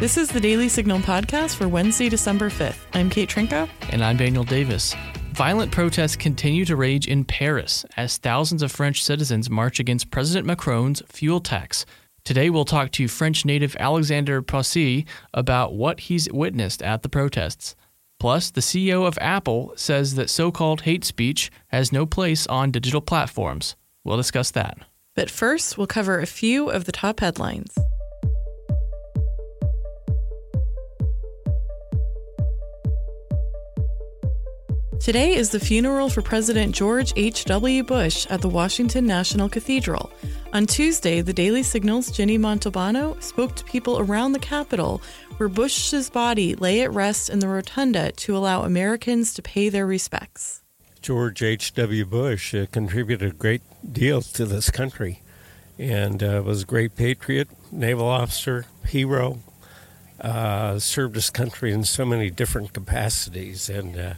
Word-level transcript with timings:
This 0.00 0.16
is 0.16 0.30
the 0.30 0.40
Daily 0.40 0.70
Signal 0.70 1.00
podcast 1.00 1.56
for 1.56 1.68
Wednesday, 1.68 2.08
December 2.08 2.48
5th. 2.48 2.78
I'm 2.94 3.10
Kate 3.10 3.28
Trinko. 3.28 3.68
And 3.90 4.02
I'm 4.02 4.16
Daniel 4.16 4.44
Davis. 4.44 4.94
Violent 5.34 5.70
protests 5.70 6.16
continue 6.16 6.64
to 6.64 6.74
rage 6.74 7.06
in 7.06 7.22
Paris 7.22 7.84
as 7.98 8.16
thousands 8.16 8.62
of 8.62 8.72
French 8.72 9.04
citizens 9.04 9.50
march 9.50 9.78
against 9.78 10.10
President 10.10 10.46
Macron's 10.46 11.02
fuel 11.06 11.38
tax. 11.38 11.84
Today, 12.24 12.48
we'll 12.48 12.64
talk 12.64 12.92
to 12.92 13.08
French 13.08 13.44
native 13.44 13.76
Alexander 13.78 14.40
Pesey 14.40 15.04
about 15.34 15.74
what 15.74 16.00
he's 16.00 16.32
witnessed 16.32 16.82
at 16.82 17.02
the 17.02 17.10
protests. 17.10 17.76
Plus, 18.18 18.50
the 18.50 18.62
CEO 18.62 19.06
of 19.06 19.18
Apple 19.20 19.74
says 19.76 20.14
that 20.14 20.30
so 20.30 20.50
called 20.50 20.80
hate 20.80 21.04
speech 21.04 21.50
has 21.68 21.92
no 21.92 22.06
place 22.06 22.46
on 22.46 22.70
digital 22.70 23.02
platforms. 23.02 23.76
We'll 24.02 24.16
discuss 24.16 24.50
that. 24.52 24.78
But 25.14 25.28
first, 25.28 25.76
we'll 25.76 25.86
cover 25.86 26.20
a 26.20 26.26
few 26.26 26.70
of 26.70 26.86
the 26.86 26.92
top 26.92 27.20
headlines. 27.20 27.76
Today 35.00 35.34
is 35.34 35.48
the 35.48 35.58
funeral 35.58 36.10
for 36.10 36.20
President 36.20 36.74
George 36.74 37.14
H.W. 37.16 37.84
Bush 37.84 38.26
at 38.26 38.42
the 38.42 38.50
Washington 38.50 39.06
National 39.06 39.48
Cathedral. 39.48 40.12
On 40.52 40.66
Tuesday, 40.66 41.22
the 41.22 41.32
Daily 41.32 41.62
Signal's 41.62 42.10
Jenny 42.10 42.36
Montalbano 42.36 43.20
spoke 43.22 43.54
to 43.54 43.64
people 43.64 43.98
around 43.98 44.32
the 44.32 44.38
Capitol 44.38 45.00
where 45.38 45.48
Bush's 45.48 46.10
body 46.10 46.54
lay 46.54 46.82
at 46.82 46.92
rest 46.92 47.30
in 47.30 47.38
the 47.38 47.48
rotunda 47.48 48.12
to 48.12 48.36
allow 48.36 48.62
Americans 48.62 49.32
to 49.32 49.40
pay 49.40 49.70
their 49.70 49.86
respects. 49.86 50.62
George 51.00 51.42
H.W. 51.42 52.04
Bush 52.04 52.54
uh, 52.54 52.66
contributed 52.70 53.30
a 53.30 53.34
great 53.34 53.62
deal 53.90 54.20
to 54.20 54.44
this 54.44 54.70
country 54.70 55.22
and 55.78 56.22
uh, 56.22 56.42
was 56.44 56.64
a 56.64 56.66
great 56.66 56.94
patriot, 56.94 57.48
naval 57.72 58.06
officer, 58.06 58.66
hero, 58.84 59.38
uh, 60.20 60.78
served 60.78 61.14
his 61.14 61.30
country 61.30 61.72
in 61.72 61.84
so 61.84 62.04
many 62.04 62.28
different 62.28 62.74
capacities. 62.74 63.70
And 63.70 63.98
uh, 63.98 64.14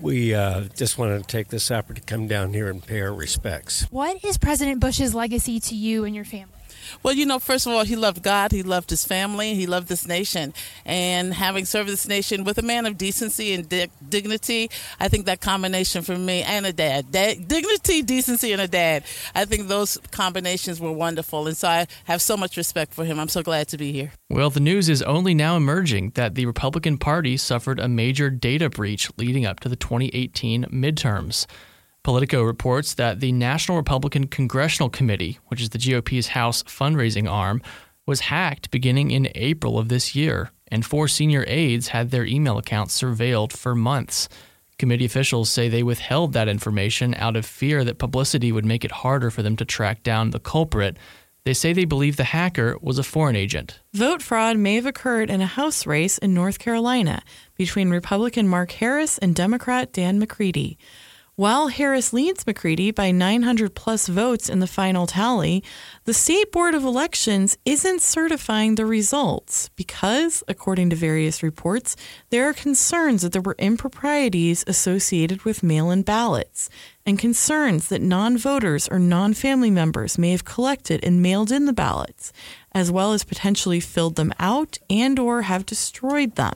we 0.00 0.34
uh, 0.34 0.64
just 0.76 0.98
wanted 0.98 1.20
to 1.20 1.26
take 1.26 1.48
this 1.48 1.70
opportunity 1.70 2.00
to 2.00 2.06
come 2.06 2.28
down 2.28 2.52
here 2.52 2.68
and 2.70 2.84
pay 2.84 3.00
our 3.00 3.12
respects. 3.12 3.86
What 3.90 4.24
is 4.24 4.38
President 4.38 4.80
Bush's 4.80 5.14
legacy 5.14 5.58
to 5.60 5.74
you 5.74 6.04
and 6.04 6.14
your 6.14 6.24
family? 6.24 6.61
Well, 7.02 7.14
you 7.14 7.26
know, 7.26 7.38
first 7.38 7.66
of 7.66 7.72
all, 7.72 7.84
he 7.84 7.96
loved 7.96 8.22
God, 8.22 8.52
he 8.52 8.62
loved 8.62 8.90
his 8.90 9.04
family, 9.04 9.54
he 9.54 9.66
loved 9.66 9.88
this 9.88 10.06
nation. 10.06 10.54
And 10.84 11.34
having 11.34 11.64
served 11.64 11.88
this 11.88 12.06
nation 12.06 12.44
with 12.44 12.58
a 12.58 12.62
man 12.62 12.86
of 12.86 12.98
decency 12.98 13.52
and 13.52 13.68
di- 13.68 13.88
dignity, 14.08 14.70
I 15.00 15.08
think 15.08 15.26
that 15.26 15.40
combination 15.40 16.02
for 16.02 16.16
me 16.16 16.42
and 16.42 16.66
a 16.66 16.72
dad, 16.72 17.10
dad, 17.10 17.48
dignity, 17.48 18.02
decency, 18.02 18.52
and 18.52 18.60
a 18.60 18.68
dad, 18.68 19.04
I 19.34 19.44
think 19.44 19.68
those 19.68 19.98
combinations 20.10 20.80
were 20.80 20.92
wonderful. 20.92 21.46
And 21.46 21.56
so 21.56 21.68
I 21.68 21.86
have 22.04 22.22
so 22.22 22.36
much 22.36 22.56
respect 22.56 22.94
for 22.94 23.04
him. 23.04 23.18
I'm 23.18 23.28
so 23.28 23.42
glad 23.42 23.68
to 23.68 23.78
be 23.78 23.92
here. 23.92 24.12
Well, 24.28 24.50
the 24.50 24.60
news 24.60 24.88
is 24.88 25.02
only 25.02 25.34
now 25.34 25.56
emerging 25.56 26.10
that 26.14 26.34
the 26.34 26.46
Republican 26.46 26.98
Party 26.98 27.36
suffered 27.36 27.78
a 27.78 27.88
major 27.88 28.30
data 28.30 28.70
breach 28.70 29.10
leading 29.18 29.46
up 29.46 29.60
to 29.60 29.68
the 29.68 29.76
2018 29.76 30.64
midterms. 30.66 31.46
Politico 32.04 32.42
reports 32.42 32.94
that 32.94 33.20
the 33.20 33.30
National 33.30 33.76
Republican 33.78 34.26
Congressional 34.26 34.90
Committee, 34.90 35.38
which 35.46 35.60
is 35.60 35.70
the 35.70 35.78
GOP's 35.78 36.28
House 36.28 36.64
fundraising 36.64 37.30
arm, 37.30 37.62
was 38.06 38.20
hacked 38.20 38.72
beginning 38.72 39.12
in 39.12 39.28
April 39.36 39.78
of 39.78 39.88
this 39.88 40.16
year, 40.16 40.50
and 40.66 40.84
four 40.84 41.06
senior 41.06 41.44
aides 41.46 41.88
had 41.88 42.10
their 42.10 42.24
email 42.24 42.58
accounts 42.58 43.00
surveilled 43.00 43.52
for 43.52 43.76
months. 43.76 44.28
Committee 44.78 45.04
officials 45.04 45.48
say 45.48 45.68
they 45.68 45.84
withheld 45.84 46.32
that 46.32 46.48
information 46.48 47.14
out 47.14 47.36
of 47.36 47.46
fear 47.46 47.84
that 47.84 47.98
publicity 47.98 48.50
would 48.50 48.64
make 48.64 48.84
it 48.84 48.90
harder 48.90 49.30
for 49.30 49.44
them 49.44 49.54
to 49.54 49.64
track 49.64 50.02
down 50.02 50.30
the 50.30 50.40
culprit. 50.40 50.96
They 51.44 51.54
say 51.54 51.72
they 51.72 51.84
believe 51.84 52.16
the 52.16 52.24
hacker 52.24 52.76
was 52.82 52.98
a 52.98 53.04
foreign 53.04 53.36
agent. 53.36 53.78
Vote 53.94 54.22
fraud 54.22 54.56
may 54.56 54.74
have 54.74 54.86
occurred 54.86 55.30
in 55.30 55.40
a 55.40 55.46
House 55.46 55.86
race 55.86 56.18
in 56.18 56.34
North 56.34 56.58
Carolina 56.58 57.22
between 57.56 57.90
Republican 57.90 58.48
Mark 58.48 58.72
Harris 58.72 59.18
and 59.18 59.36
Democrat 59.36 59.92
Dan 59.92 60.18
McCready. 60.18 60.78
While 61.42 61.66
Harris 61.66 62.12
leads 62.12 62.46
McCready 62.46 62.92
by 62.92 63.10
900 63.10 63.74
plus 63.74 64.06
votes 64.06 64.48
in 64.48 64.60
the 64.60 64.68
final 64.68 65.08
tally, 65.08 65.64
the 66.04 66.14
State 66.14 66.52
Board 66.52 66.72
of 66.72 66.84
Elections 66.84 67.58
isn't 67.64 68.00
certifying 68.00 68.76
the 68.76 68.86
results 68.86 69.68
because, 69.70 70.44
according 70.46 70.90
to 70.90 70.94
various 70.94 71.42
reports, 71.42 71.96
there 72.30 72.48
are 72.48 72.52
concerns 72.52 73.22
that 73.22 73.32
there 73.32 73.42
were 73.42 73.56
improprieties 73.58 74.62
associated 74.68 75.42
with 75.42 75.64
mail 75.64 75.90
in 75.90 76.02
ballots 76.02 76.70
and 77.04 77.18
concerns 77.18 77.88
that 77.88 78.00
non 78.00 78.38
voters 78.38 78.86
or 78.86 79.00
non 79.00 79.34
family 79.34 79.68
members 79.68 80.16
may 80.16 80.30
have 80.30 80.44
collected 80.44 81.02
and 81.02 81.20
mailed 81.20 81.50
in 81.50 81.66
the 81.66 81.72
ballots, 81.72 82.32
as 82.70 82.88
well 82.88 83.12
as 83.12 83.24
potentially 83.24 83.80
filled 83.80 84.14
them 84.14 84.32
out 84.38 84.78
and 84.88 85.18
or 85.18 85.42
have 85.42 85.66
destroyed 85.66 86.36
them. 86.36 86.54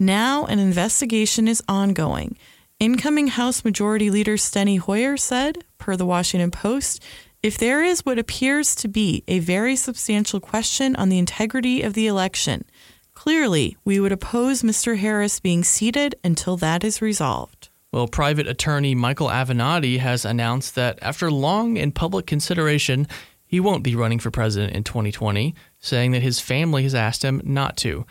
Now 0.00 0.46
an 0.46 0.58
investigation 0.58 1.46
is 1.46 1.62
ongoing. 1.68 2.36
Incoming 2.78 3.28
House 3.28 3.64
Majority 3.64 4.10
Leader 4.10 4.36
Steny 4.36 4.78
Hoyer 4.78 5.16
said, 5.16 5.64
per 5.78 5.96
the 5.96 6.04
Washington 6.04 6.50
Post, 6.50 7.02
if 7.42 7.56
there 7.56 7.82
is 7.82 8.04
what 8.04 8.18
appears 8.18 8.74
to 8.74 8.86
be 8.86 9.24
a 9.26 9.38
very 9.38 9.76
substantial 9.76 10.40
question 10.40 10.94
on 10.96 11.08
the 11.08 11.18
integrity 11.18 11.80
of 11.80 11.94
the 11.94 12.06
election, 12.06 12.66
clearly 13.14 13.78
we 13.86 13.98
would 13.98 14.12
oppose 14.12 14.60
Mr. 14.60 14.98
Harris 14.98 15.40
being 15.40 15.64
seated 15.64 16.16
until 16.22 16.58
that 16.58 16.84
is 16.84 17.00
resolved. 17.00 17.70
Well, 17.92 18.08
private 18.08 18.46
attorney 18.46 18.94
Michael 18.94 19.28
Avenatti 19.28 19.98
has 19.98 20.26
announced 20.26 20.74
that 20.74 20.98
after 21.00 21.30
long 21.30 21.78
and 21.78 21.94
public 21.94 22.26
consideration, 22.26 23.08
he 23.46 23.58
won't 23.58 23.84
be 23.84 23.96
running 23.96 24.18
for 24.18 24.30
president 24.30 24.74
in 24.74 24.84
2020, 24.84 25.54
saying 25.78 26.12
that 26.12 26.22
his 26.22 26.40
family 26.40 26.82
has 26.82 26.94
asked 26.94 27.24
him 27.24 27.40
not 27.42 27.78
to. 27.78 28.04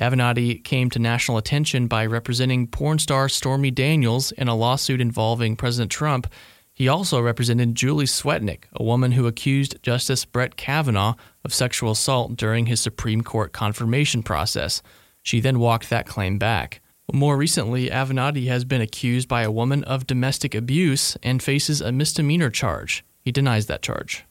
Avenatti 0.00 0.62
came 0.62 0.90
to 0.90 0.98
national 0.98 1.38
attention 1.38 1.86
by 1.86 2.06
representing 2.06 2.66
porn 2.66 2.98
star 2.98 3.28
Stormy 3.28 3.70
Daniels 3.70 4.32
in 4.32 4.48
a 4.48 4.54
lawsuit 4.54 5.00
involving 5.00 5.56
President 5.56 5.90
Trump. 5.90 6.26
He 6.72 6.86
also 6.86 7.20
represented 7.20 7.74
Julie 7.74 8.04
Swetnick, 8.04 8.64
a 8.72 8.84
woman 8.84 9.12
who 9.12 9.26
accused 9.26 9.82
Justice 9.82 10.24
Brett 10.24 10.56
Kavanaugh 10.56 11.14
of 11.44 11.52
sexual 11.52 11.90
assault 11.90 12.36
during 12.36 12.66
his 12.66 12.80
Supreme 12.80 13.22
Court 13.22 13.52
confirmation 13.52 14.22
process. 14.22 14.80
She 15.22 15.40
then 15.40 15.58
walked 15.58 15.90
that 15.90 16.06
claim 16.06 16.38
back. 16.38 16.80
More 17.12 17.36
recently, 17.36 17.88
Avenatti 17.88 18.46
has 18.46 18.64
been 18.64 18.82
accused 18.82 19.26
by 19.28 19.42
a 19.42 19.50
woman 19.50 19.82
of 19.84 20.06
domestic 20.06 20.54
abuse 20.54 21.16
and 21.22 21.42
faces 21.42 21.80
a 21.80 21.90
misdemeanor 21.90 22.50
charge. 22.50 23.04
He 23.20 23.32
denies 23.32 23.66
that 23.66 23.82
charge. 23.82 24.24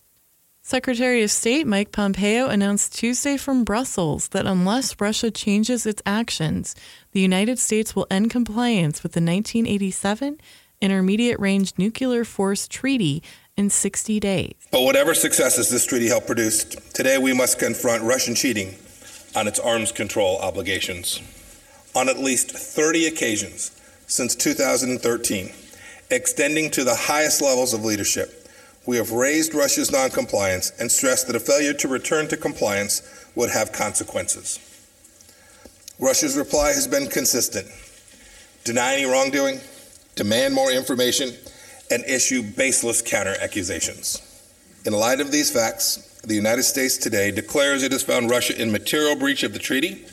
Secretary 0.67 1.23
of 1.23 1.31
State 1.31 1.65
Mike 1.65 1.93
Pompeo 1.93 2.47
announced 2.47 2.93
Tuesday 2.93 3.37
from 3.37 3.63
Brussels 3.63 4.27
that 4.27 4.45
unless 4.45 4.99
Russia 4.99 5.31
changes 5.31 5.85
its 5.85 6.01
actions, 6.05 6.75
the 7.13 7.21
United 7.21 7.57
States 7.57 7.95
will 7.95 8.05
end 8.11 8.29
compliance 8.29 9.01
with 9.01 9.13
the 9.13 9.21
1987 9.21 10.37
Intermediate 10.81 11.39
Range 11.39 11.71
Nuclear 11.77 12.25
Force 12.25 12.67
Treaty 12.67 13.23
in 13.55 13.69
60 13.69 14.19
days. 14.19 14.55
But 14.69 14.81
whatever 14.81 15.13
successes 15.13 15.69
this 15.69 15.85
treaty 15.85 16.07
helped 16.09 16.27
produce, 16.27 16.65
today 16.65 17.17
we 17.17 17.31
must 17.31 17.59
confront 17.59 18.03
Russian 18.03 18.35
cheating 18.35 18.75
on 19.37 19.47
its 19.47 19.61
arms 19.61 19.93
control 19.93 20.37
obligations. 20.39 21.21
On 21.95 22.09
at 22.09 22.19
least 22.19 22.51
30 22.51 23.07
occasions 23.07 23.71
since 24.07 24.35
2013, 24.35 25.49
extending 26.11 26.69
to 26.71 26.83
the 26.83 26.93
highest 26.93 27.41
levels 27.41 27.73
of 27.73 27.85
leadership, 27.85 28.46
we 28.87 28.95
have 28.95 29.11
raised 29.11 29.53
Russia's 29.53 29.91
noncompliance 29.91 30.71
and 30.79 30.89
stressed 30.89 31.27
that 31.27 31.35
a 31.35 31.39
failure 31.41 31.73
to 31.73 31.87
return 31.89 32.27
to 32.29 32.37
compliance 32.37 33.03
would 33.35 33.51
have 33.51 33.73
consequences. 33.73 34.59
Russia's 35.99 36.37
reply 36.37 36.69
has 36.69 36.87
been 36.87 37.07
consistent 37.07 37.67
deny 38.63 38.95
any 38.95 39.05
wrongdoing, 39.05 39.61
demand 40.15 40.53
more 40.53 40.71
information, 40.71 41.29
and 41.89 42.03
issue 42.03 42.41
baseless 42.41 43.01
counter 43.01 43.35
accusations. 43.39 44.21
In 44.85 44.91
light 44.91 45.21
of 45.21 45.31
these 45.31 45.49
facts, 45.49 46.19
the 46.25 46.35
United 46.35 46.63
States 46.63 46.97
today 46.97 47.31
declares 47.31 47.81
it 47.81 47.93
has 47.93 48.03
found 48.03 48.29
Russia 48.29 48.61
in 48.61 48.69
material 48.69 49.15
breach 49.15 49.43
of 49.43 49.53
the 49.53 49.59
treaty 49.59 50.05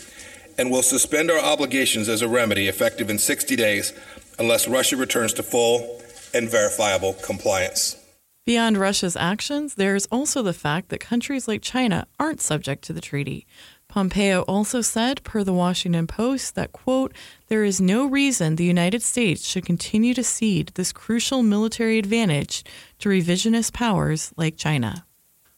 and 0.56 0.70
will 0.70 0.82
suspend 0.82 1.32
our 1.32 1.40
obligations 1.40 2.08
as 2.08 2.22
a 2.22 2.28
remedy 2.28 2.68
effective 2.68 3.10
in 3.10 3.18
60 3.18 3.56
days 3.56 3.92
unless 4.38 4.68
Russia 4.68 4.96
returns 4.96 5.32
to 5.32 5.42
full 5.42 6.00
and 6.32 6.48
verifiable 6.48 7.14
compliance. 7.14 8.03
Beyond 8.46 8.76
Russia's 8.76 9.16
actions, 9.16 9.76
there 9.76 9.96
is 9.96 10.06
also 10.12 10.42
the 10.42 10.52
fact 10.52 10.90
that 10.90 11.00
countries 11.00 11.48
like 11.48 11.62
China 11.62 12.06
aren't 12.20 12.42
subject 12.42 12.84
to 12.84 12.92
the 12.92 13.00
treaty. 13.00 13.46
Pompeo 13.88 14.42
also 14.42 14.82
said, 14.82 15.24
per 15.24 15.42
the 15.42 15.54
Washington 15.54 16.06
Post, 16.06 16.54
that, 16.54 16.70
quote, 16.70 17.14
there 17.48 17.64
is 17.64 17.80
no 17.80 18.04
reason 18.04 18.56
the 18.56 18.64
United 18.64 19.00
States 19.00 19.46
should 19.46 19.64
continue 19.64 20.12
to 20.12 20.22
cede 20.22 20.72
this 20.74 20.92
crucial 20.92 21.42
military 21.42 21.98
advantage 21.98 22.64
to 22.98 23.08
revisionist 23.08 23.72
powers 23.72 24.30
like 24.36 24.58
China. 24.58 25.06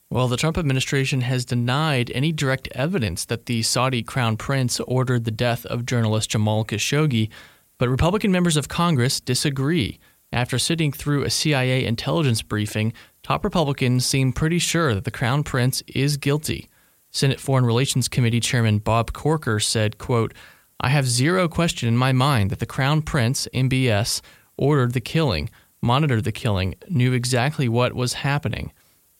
Well, 0.08 0.28
the 0.28 0.36
Trump 0.36 0.56
administration 0.56 1.22
has 1.22 1.44
denied 1.44 2.12
any 2.14 2.30
direct 2.30 2.68
evidence 2.68 3.24
that 3.24 3.46
the 3.46 3.62
Saudi 3.62 4.04
crown 4.04 4.36
prince 4.36 4.78
ordered 4.86 5.24
the 5.24 5.32
death 5.32 5.66
of 5.66 5.86
journalist 5.86 6.30
Jamal 6.30 6.64
Khashoggi, 6.64 7.30
but 7.78 7.88
Republican 7.88 8.30
members 8.30 8.56
of 8.56 8.68
Congress 8.68 9.18
disagree. 9.18 9.98
After 10.36 10.58
sitting 10.58 10.92
through 10.92 11.24
a 11.24 11.30
CIA 11.30 11.86
intelligence 11.86 12.42
briefing, 12.42 12.92
top 13.22 13.42
Republicans 13.42 14.04
seem 14.04 14.34
pretty 14.34 14.58
sure 14.58 14.94
that 14.94 15.04
the 15.04 15.10
crown 15.10 15.42
prince 15.42 15.82
is 15.86 16.18
guilty. 16.18 16.68
Senate 17.10 17.40
Foreign 17.40 17.64
Relations 17.64 18.06
Committee 18.06 18.40
Chairman 18.40 18.76
Bob 18.76 19.14
Corker 19.14 19.58
said, 19.58 19.96
quote, 19.96 20.34
I 20.78 20.90
have 20.90 21.08
zero 21.08 21.48
question 21.48 21.88
in 21.88 21.96
my 21.96 22.12
mind 22.12 22.50
that 22.50 22.58
the 22.58 22.66
Crown 22.66 23.00
Prince, 23.00 23.48
MBS, 23.54 24.20
ordered 24.58 24.92
the 24.92 25.00
killing, 25.00 25.48
monitored 25.80 26.24
the 26.24 26.32
killing, 26.32 26.74
knew 26.90 27.14
exactly 27.14 27.66
what 27.66 27.94
was 27.94 28.12
happening, 28.12 28.74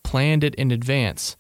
planned 0.05 0.45
it 0.45 0.55
in 0.57 0.71
advance. 0.71 1.39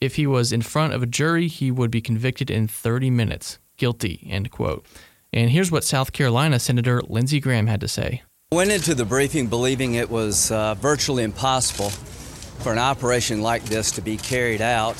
If 0.00 0.16
he 0.16 0.26
was 0.26 0.52
in 0.52 0.62
front 0.62 0.92
of 0.92 1.04
a 1.04 1.06
jury, 1.06 1.46
he 1.46 1.70
would 1.70 1.92
be 1.92 2.00
convicted 2.00 2.50
in 2.50 2.66
30 2.66 3.10
minutes. 3.10 3.60
Guilty, 3.76 4.26
end 4.28 4.50
quote. 4.50 4.84
And 5.32 5.50
here's 5.50 5.70
what 5.70 5.84
South 5.84 6.12
Carolina 6.12 6.58
Senator 6.58 7.00
Lindsey 7.06 7.38
Graham 7.38 7.68
had 7.68 7.80
to 7.80 7.86
say. 7.86 8.24
I 8.54 8.56
went 8.56 8.70
into 8.70 8.94
the 8.94 9.04
briefing 9.04 9.48
believing 9.48 9.94
it 9.94 10.08
was 10.08 10.52
uh, 10.52 10.76
virtually 10.76 11.24
impossible 11.24 11.90
for 11.90 12.70
an 12.70 12.78
operation 12.78 13.42
like 13.42 13.64
this 13.64 13.90
to 13.90 14.00
be 14.00 14.16
carried 14.16 14.60
out 14.60 14.94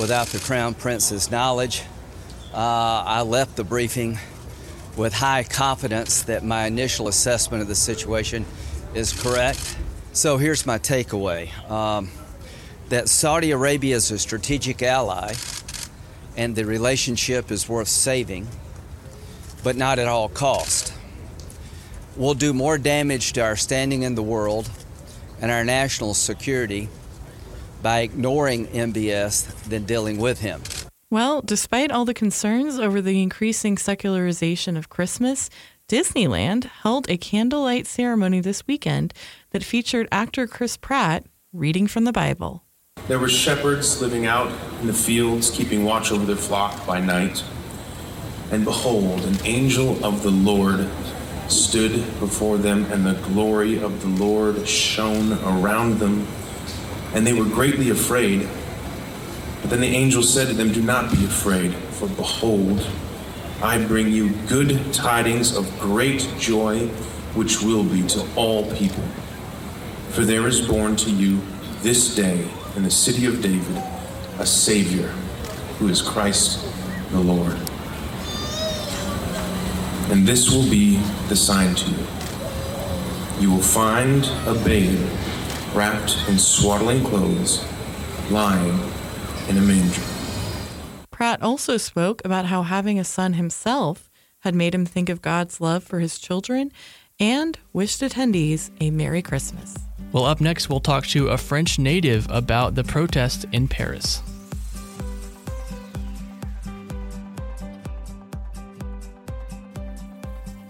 without 0.00 0.28
the 0.28 0.38
Crown 0.38 0.72
Prince's 0.72 1.30
knowledge. 1.30 1.82
Uh, 2.54 2.56
I 2.56 3.20
left 3.20 3.56
the 3.56 3.64
briefing 3.64 4.18
with 4.96 5.12
high 5.12 5.44
confidence 5.44 6.22
that 6.22 6.42
my 6.42 6.64
initial 6.64 7.08
assessment 7.08 7.60
of 7.60 7.68
the 7.68 7.74
situation 7.74 8.46
is 8.94 9.12
correct. 9.12 9.76
So 10.14 10.38
here's 10.38 10.64
my 10.64 10.78
takeaway 10.78 11.52
um, 11.70 12.08
that 12.88 13.10
Saudi 13.10 13.50
Arabia 13.50 13.96
is 13.96 14.10
a 14.10 14.18
strategic 14.18 14.80
ally 14.82 15.34
and 16.34 16.56
the 16.56 16.64
relationship 16.64 17.50
is 17.50 17.68
worth 17.68 17.88
saving, 17.88 18.48
but 19.62 19.76
not 19.76 19.98
at 19.98 20.08
all 20.08 20.30
cost. 20.30 20.94
We'll 22.16 22.34
do 22.34 22.52
more 22.52 22.76
damage 22.76 23.32
to 23.34 23.40
our 23.42 23.56
standing 23.56 24.02
in 24.02 24.14
the 24.14 24.22
world 24.22 24.68
and 25.40 25.50
our 25.50 25.64
national 25.64 26.14
security 26.14 26.88
by 27.82 28.00
ignoring 28.00 28.66
MBS 28.68 29.64
than 29.64 29.84
dealing 29.84 30.18
with 30.18 30.40
him. 30.40 30.62
Well, 31.08 31.40
despite 31.40 31.90
all 31.90 32.04
the 32.04 32.14
concerns 32.14 32.78
over 32.78 33.00
the 33.00 33.22
increasing 33.22 33.78
secularization 33.78 34.76
of 34.76 34.88
Christmas, 34.88 35.50
Disneyland 35.88 36.64
held 36.82 37.10
a 37.10 37.16
candlelight 37.16 37.86
ceremony 37.86 38.40
this 38.40 38.66
weekend 38.66 39.12
that 39.50 39.64
featured 39.64 40.06
actor 40.12 40.46
Chris 40.46 40.76
Pratt 40.76 41.24
reading 41.52 41.88
from 41.88 42.04
the 42.04 42.12
Bible. 42.12 42.64
There 43.08 43.18
were 43.18 43.28
shepherds 43.28 44.00
living 44.00 44.26
out 44.26 44.52
in 44.80 44.86
the 44.86 44.92
fields, 44.92 45.50
keeping 45.50 45.84
watch 45.84 46.12
over 46.12 46.24
their 46.24 46.36
flock 46.36 46.86
by 46.86 47.00
night. 47.00 47.42
And 48.52 48.64
behold, 48.64 49.24
an 49.24 49.38
angel 49.44 50.04
of 50.04 50.22
the 50.22 50.30
Lord 50.30 50.88
stood 51.50 51.92
before 52.20 52.58
them, 52.58 52.84
and 52.92 53.04
the 53.04 53.14
glory 53.28 53.80
of 53.82 54.02
the 54.02 54.08
Lord 54.08 54.66
shone 54.66 55.32
around 55.44 55.98
them, 55.98 56.26
and 57.14 57.26
they 57.26 57.32
were 57.32 57.44
greatly 57.44 57.90
afraid. 57.90 58.48
But 59.60 59.70
then 59.70 59.80
the 59.80 59.88
angel 59.88 60.22
said 60.22 60.48
to 60.48 60.54
them, 60.54 60.72
Do 60.72 60.82
not 60.82 61.10
be 61.10 61.24
afraid, 61.24 61.74
for 61.74 62.08
behold, 62.08 62.86
I 63.62 63.84
bring 63.84 64.10
you 64.10 64.30
good 64.48 64.92
tidings 64.92 65.56
of 65.56 65.78
great 65.78 66.28
joy, 66.38 66.86
which 67.34 67.62
will 67.62 67.84
be 67.84 68.02
to 68.08 68.26
all 68.36 68.70
people. 68.74 69.04
For 70.10 70.24
there 70.24 70.46
is 70.48 70.60
born 70.66 70.96
to 70.96 71.10
you 71.10 71.40
this 71.82 72.14
day 72.14 72.48
in 72.76 72.82
the 72.82 72.90
city 72.90 73.26
of 73.26 73.42
David 73.42 73.82
a 74.38 74.46
Savior, 74.46 75.08
who 75.78 75.88
is 75.88 76.00
Christ 76.00 76.66
the 77.10 77.20
Lord. 77.20 77.69
And 80.10 80.26
this 80.26 80.50
will 80.50 80.68
be 80.68 80.96
the 81.28 81.36
sign 81.36 81.74
to 81.74 81.90
you. 81.90 82.06
You 83.38 83.50
will 83.52 83.62
find 83.62 84.26
a 84.46 84.54
babe 84.64 84.98
wrapped 85.72 86.16
in 86.28 86.38
swaddling 86.38 87.04
clothes, 87.04 87.64
lying 88.30 88.78
in 89.48 89.56
a 89.56 89.60
manger. 89.60 90.02
Pratt 91.10 91.42
also 91.42 91.76
spoke 91.76 92.22
about 92.24 92.46
how 92.46 92.62
having 92.62 92.98
a 92.98 93.04
son 93.04 93.34
himself 93.34 94.10
had 94.40 94.54
made 94.54 94.74
him 94.74 94.84
think 94.84 95.08
of 95.08 95.22
God's 95.22 95.60
love 95.60 95.84
for 95.84 96.00
his 96.00 96.18
children 96.18 96.72
and 97.20 97.58
wished 97.72 98.00
attendees 98.00 98.70
a 98.80 98.90
Merry 98.90 99.22
Christmas. 99.22 99.76
Well, 100.12 100.24
up 100.24 100.40
next, 100.40 100.68
we'll 100.68 100.80
talk 100.80 101.06
to 101.08 101.28
a 101.28 101.36
French 101.36 101.78
native 101.78 102.26
about 102.30 102.74
the 102.74 102.82
protest 102.82 103.46
in 103.52 103.68
Paris. 103.68 104.22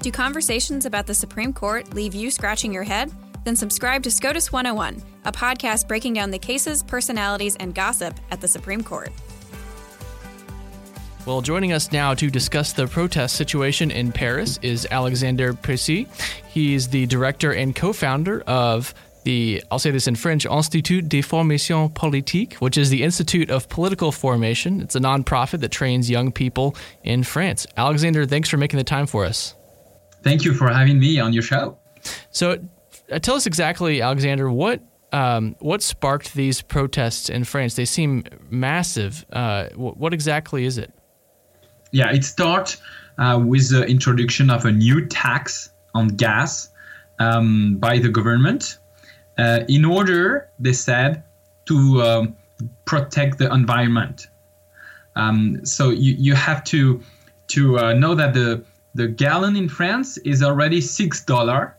Do 0.00 0.10
conversations 0.10 0.86
about 0.86 1.06
the 1.06 1.12
Supreme 1.12 1.52
Court 1.52 1.92
leave 1.92 2.14
you 2.14 2.30
scratching 2.30 2.72
your 2.72 2.84
head? 2.84 3.12
Then 3.44 3.54
subscribe 3.54 4.02
to 4.04 4.10
SCOTUS 4.10 4.50
101, 4.50 5.02
a 5.26 5.32
podcast 5.32 5.88
breaking 5.88 6.14
down 6.14 6.30
the 6.30 6.38
cases, 6.38 6.82
personalities, 6.82 7.54
and 7.56 7.74
gossip 7.74 8.18
at 8.30 8.40
the 8.40 8.48
Supreme 8.48 8.82
Court. 8.82 9.10
Well, 11.26 11.42
joining 11.42 11.74
us 11.74 11.92
now 11.92 12.14
to 12.14 12.30
discuss 12.30 12.72
the 12.72 12.86
protest 12.86 13.36
situation 13.36 13.90
in 13.90 14.10
Paris 14.10 14.58
is 14.62 14.88
Alexander 14.90 15.52
Pesey. 15.52 16.08
He's 16.48 16.88
the 16.88 17.04
director 17.04 17.52
and 17.52 17.76
co 17.76 17.92
founder 17.92 18.40
of 18.46 18.94
the, 19.24 19.62
I'll 19.70 19.78
say 19.78 19.90
this 19.90 20.06
in 20.06 20.16
French, 20.16 20.46
Institut 20.46 21.10
de 21.10 21.20
Formation 21.20 21.90
Politique, 21.90 22.54
which 22.54 22.78
is 22.78 22.88
the 22.88 23.02
Institute 23.02 23.50
of 23.50 23.68
Political 23.68 24.12
Formation. 24.12 24.80
It's 24.80 24.96
a 24.96 25.00
nonprofit 25.00 25.60
that 25.60 25.72
trains 25.72 26.08
young 26.08 26.32
people 26.32 26.74
in 27.02 27.22
France. 27.22 27.66
Alexander, 27.76 28.24
thanks 28.24 28.48
for 28.48 28.56
making 28.56 28.78
the 28.78 28.84
time 28.84 29.06
for 29.06 29.26
us. 29.26 29.56
Thank 30.22 30.44
you 30.44 30.54
for 30.54 30.68
having 30.68 30.98
me 30.98 31.18
on 31.18 31.32
your 31.32 31.42
show. 31.42 31.78
So, 32.30 32.58
uh, 33.10 33.18
tell 33.18 33.34
us 33.34 33.46
exactly, 33.46 34.02
Alexander, 34.02 34.50
what 34.50 34.82
um, 35.12 35.56
what 35.58 35.82
sparked 35.82 36.34
these 36.34 36.62
protests 36.62 37.28
in 37.28 37.44
France? 37.44 37.74
They 37.74 37.84
seem 37.84 38.24
massive. 38.48 39.24
Uh, 39.32 39.68
what 39.74 40.14
exactly 40.14 40.64
is 40.64 40.78
it? 40.78 40.92
Yeah, 41.90 42.12
it 42.12 42.24
starts 42.24 42.76
uh, 43.18 43.42
with 43.44 43.70
the 43.70 43.84
introduction 43.86 44.50
of 44.50 44.64
a 44.64 44.70
new 44.70 45.06
tax 45.06 45.70
on 45.94 46.08
gas 46.08 46.68
um, 47.18 47.76
by 47.78 47.98
the 47.98 48.08
government 48.08 48.78
uh, 49.40 49.64
in 49.68 49.84
order, 49.84 50.50
they 50.58 50.72
said, 50.72 51.22
to 51.66 52.02
um, 52.02 52.36
protect 52.84 53.38
the 53.38 53.52
environment. 53.52 54.28
Um, 55.16 55.64
so 55.64 55.90
you, 55.90 56.14
you 56.18 56.34
have 56.34 56.62
to 56.64 57.02
to 57.48 57.78
uh, 57.78 57.92
know 57.94 58.14
that 58.14 58.32
the 58.32 58.62
the 58.94 59.06
gallon 59.06 59.56
in 59.56 59.68
France 59.68 60.16
is 60.18 60.42
already 60.42 60.80
six 60.80 61.24
dollar, 61.24 61.76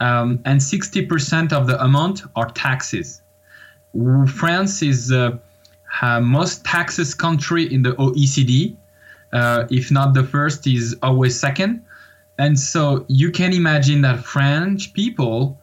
um, 0.00 0.40
and 0.44 0.62
sixty 0.62 1.04
percent 1.04 1.52
of 1.52 1.66
the 1.66 1.82
amount 1.82 2.22
are 2.36 2.50
taxes. 2.50 3.22
France 4.28 4.82
is 4.82 5.10
uh, 5.10 5.38
most 6.20 6.64
taxes 6.64 7.14
country 7.14 7.72
in 7.72 7.82
the 7.82 7.92
OECD. 7.92 8.76
Uh, 9.32 9.66
if 9.70 9.90
not 9.90 10.14
the 10.14 10.22
first, 10.22 10.66
is 10.66 10.96
always 11.02 11.38
second. 11.38 11.84
And 12.38 12.58
so 12.58 13.04
you 13.08 13.30
can 13.30 13.52
imagine 13.52 14.02
that 14.02 14.24
French 14.24 14.92
people 14.92 15.58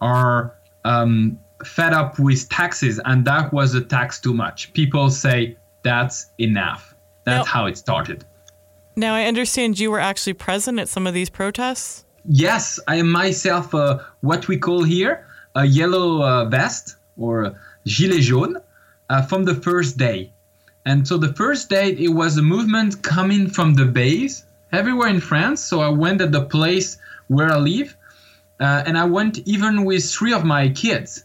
are 0.00 0.54
um, 0.84 1.38
fed 1.64 1.92
up 1.92 2.18
with 2.18 2.48
taxes, 2.48 3.00
and 3.04 3.24
that 3.24 3.52
was 3.52 3.74
a 3.74 3.80
tax 3.80 4.20
too 4.20 4.34
much. 4.34 4.72
People 4.72 5.10
say 5.10 5.56
that's 5.82 6.26
enough. 6.38 6.94
That's 7.24 7.46
now, 7.46 7.52
how 7.52 7.66
it 7.66 7.76
started. 7.76 8.24
Now, 8.98 9.14
I 9.14 9.26
understand 9.26 9.78
you 9.78 9.92
were 9.92 10.00
actually 10.00 10.32
present 10.32 10.80
at 10.80 10.88
some 10.88 11.06
of 11.06 11.14
these 11.14 11.30
protests. 11.30 12.04
Yes, 12.24 12.80
I 12.88 12.96
am 12.96 13.08
myself 13.12 13.72
uh, 13.72 14.00
what 14.22 14.48
we 14.48 14.58
call 14.58 14.82
here 14.82 15.24
a 15.54 15.64
yellow 15.64 16.24
uh, 16.24 16.46
vest 16.46 16.96
or 17.16 17.54
gilet 17.86 18.22
jaune 18.22 18.56
uh, 19.08 19.22
from 19.22 19.44
the 19.44 19.54
first 19.54 19.98
day. 19.98 20.32
And 20.84 21.06
so 21.06 21.16
the 21.16 21.32
first 21.34 21.70
day, 21.70 21.90
it 21.92 22.08
was 22.08 22.38
a 22.38 22.42
movement 22.42 23.00
coming 23.02 23.48
from 23.48 23.74
the 23.74 23.84
base 23.84 24.44
everywhere 24.72 25.10
in 25.10 25.20
France. 25.20 25.62
So 25.62 25.78
I 25.78 25.90
went 25.90 26.20
at 26.20 26.32
the 26.32 26.44
place 26.44 26.98
where 27.28 27.52
I 27.52 27.58
live 27.58 27.96
uh, 28.58 28.82
and 28.84 28.98
I 28.98 29.04
went 29.04 29.38
even 29.46 29.84
with 29.84 30.10
three 30.10 30.32
of 30.32 30.44
my 30.44 30.70
kids 30.70 31.24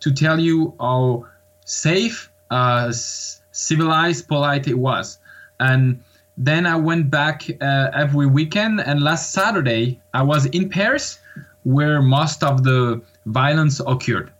to 0.00 0.10
tell 0.10 0.40
you 0.40 0.74
how 0.80 1.26
safe, 1.64 2.32
uh, 2.50 2.90
civilized, 2.90 4.26
polite 4.26 4.66
it 4.66 4.76
was. 4.76 5.18
And 5.60 6.02
then 6.44 6.66
I 6.66 6.76
went 6.76 7.10
back 7.10 7.48
uh, 7.60 7.90
every 7.94 8.26
weekend. 8.26 8.80
And 8.80 9.02
last 9.02 9.32
Saturday, 9.32 10.00
I 10.12 10.22
was 10.22 10.46
in 10.46 10.68
Paris, 10.68 11.18
where 11.62 12.02
most 12.02 12.42
of 12.42 12.64
the 12.64 13.00
violence 13.26 13.80
occurred. 13.80 14.32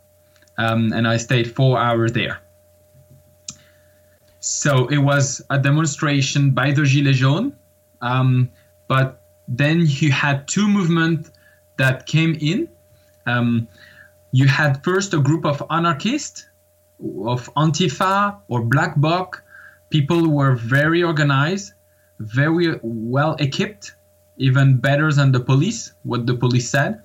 Um, 0.57 0.91
and 0.93 1.07
I 1.07 1.17
stayed 1.17 1.55
four 1.55 1.79
hours 1.79 2.11
there. 2.11 2.39
So 4.39 4.87
it 4.87 4.97
was 4.97 5.41
a 5.49 5.57
demonstration 5.57 6.51
by 6.51 6.71
the 6.71 6.81
Gilets 6.81 7.13
jaunes. 7.13 7.53
Um, 8.01 8.49
but 8.87 9.21
then 9.47 9.83
you 9.85 10.11
had 10.11 10.47
two 10.47 10.67
movements 10.67 11.31
that 11.77 12.05
came 12.05 12.37
in. 12.41 12.67
Um, 13.25 13.67
you 14.31 14.47
had 14.47 14.83
first 14.83 15.13
a 15.13 15.19
group 15.19 15.45
of 15.45 15.63
anarchists, 15.69 16.47
of 17.25 17.49
Antifa 17.55 18.37
or 18.47 18.61
Black 18.61 18.95
Bloc, 18.95 19.43
people 19.89 20.19
who 20.19 20.29
were 20.29 20.55
very 20.55 21.03
organized, 21.03 21.73
very 22.23 22.79
well 22.81 23.35
equipped, 23.39 23.95
even 24.37 24.77
better 24.77 25.11
than 25.11 25.31
the 25.31 25.39
police, 25.39 25.93
what 26.03 26.25
the 26.25 26.33
police 26.33 26.69
said. 26.69 27.01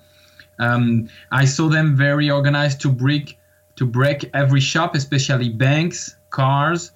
Um, 0.58 1.08
I 1.30 1.44
saw 1.44 1.68
them 1.68 1.96
very 1.96 2.30
organized 2.30 2.80
to 2.82 2.90
break 2.90 3.38
to 3.76 3.86
break 3.86 4.28
every 4.34 4.60
shop, 4.60 4.96
especially 4.96 5.48
banks, 5.50 6.16
cars, 6.30 6.90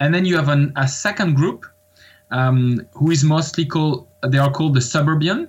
and 0.00 0.12
then 0.12 0.24
you 0.24 0.34
have 0.36 0.48
an, 0.48 0.72
a 0.74 0.88
second 0.88 1.34
group 1.36 1.64
um, 2.32 2.84
who 2.92 3.12
is 3.12 3.22
mostly 3.22 3.64
called 3.64 4.06
they 4.26 4.38
are 4.38 4.50
called 4.50 4.74
the 4.74 4.80
suburban. 4.80 5.48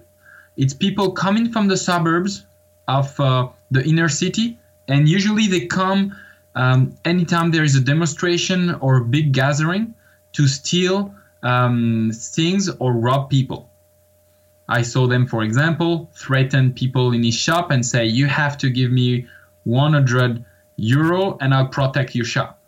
It's 0.57 0.73
people 0.73 1.11
coming 1.11 1.51
from 1.51 1.67
the 1.67 1.77
suburbs 1.77 2.45
of 2.87 3.19
uh, 3.19 3.47
the 3.71 3.83
inner 3.83 4.09
city, 4.09 4.57
and 4.87 5.07
usually 5.07 5.47
they 5.47 5.65
come 5.65 6.15
um, 6.55 6.95
anytime 7.05 7.51
there 7.51 7.63
is 7.63 7.75
a 7.75 7.81
demonstration 7.81 8.75
or 8.75 8.97
a 8.97 9.05
big 9.05 9.31
gathering 9.31 9.93
to 10.33 10.47
steal 10.47 11.13
um, 11.43 12.11
things 12.13 12.69
or 12.79 12.93
rob 12.93 13.29
people. 13.29 13.69
I 14.67 14.83
saw 14.83 15.07
them, 15.07 15.25
for 15.25 15.43
example, 15.43 16.11
threaten 16.13 16.73
people 16.73 17.13
in 17.13 17.23
his 17.23 17.35
shop 17.35 17.71
and 17.71 17.83
say, 17.83 18.05
"You 18.05 18.27
have 18.27 18.57
to 18.59 18.69
give 18.69 18.91
me 18.91 19.25
100 19.63 20.45
euro, 20.77 21.37
and 21.41 21.53
I'll 21.53 21.67
protect 21.67 22.13
your 22.15 22.25
shop." 22.25 22.61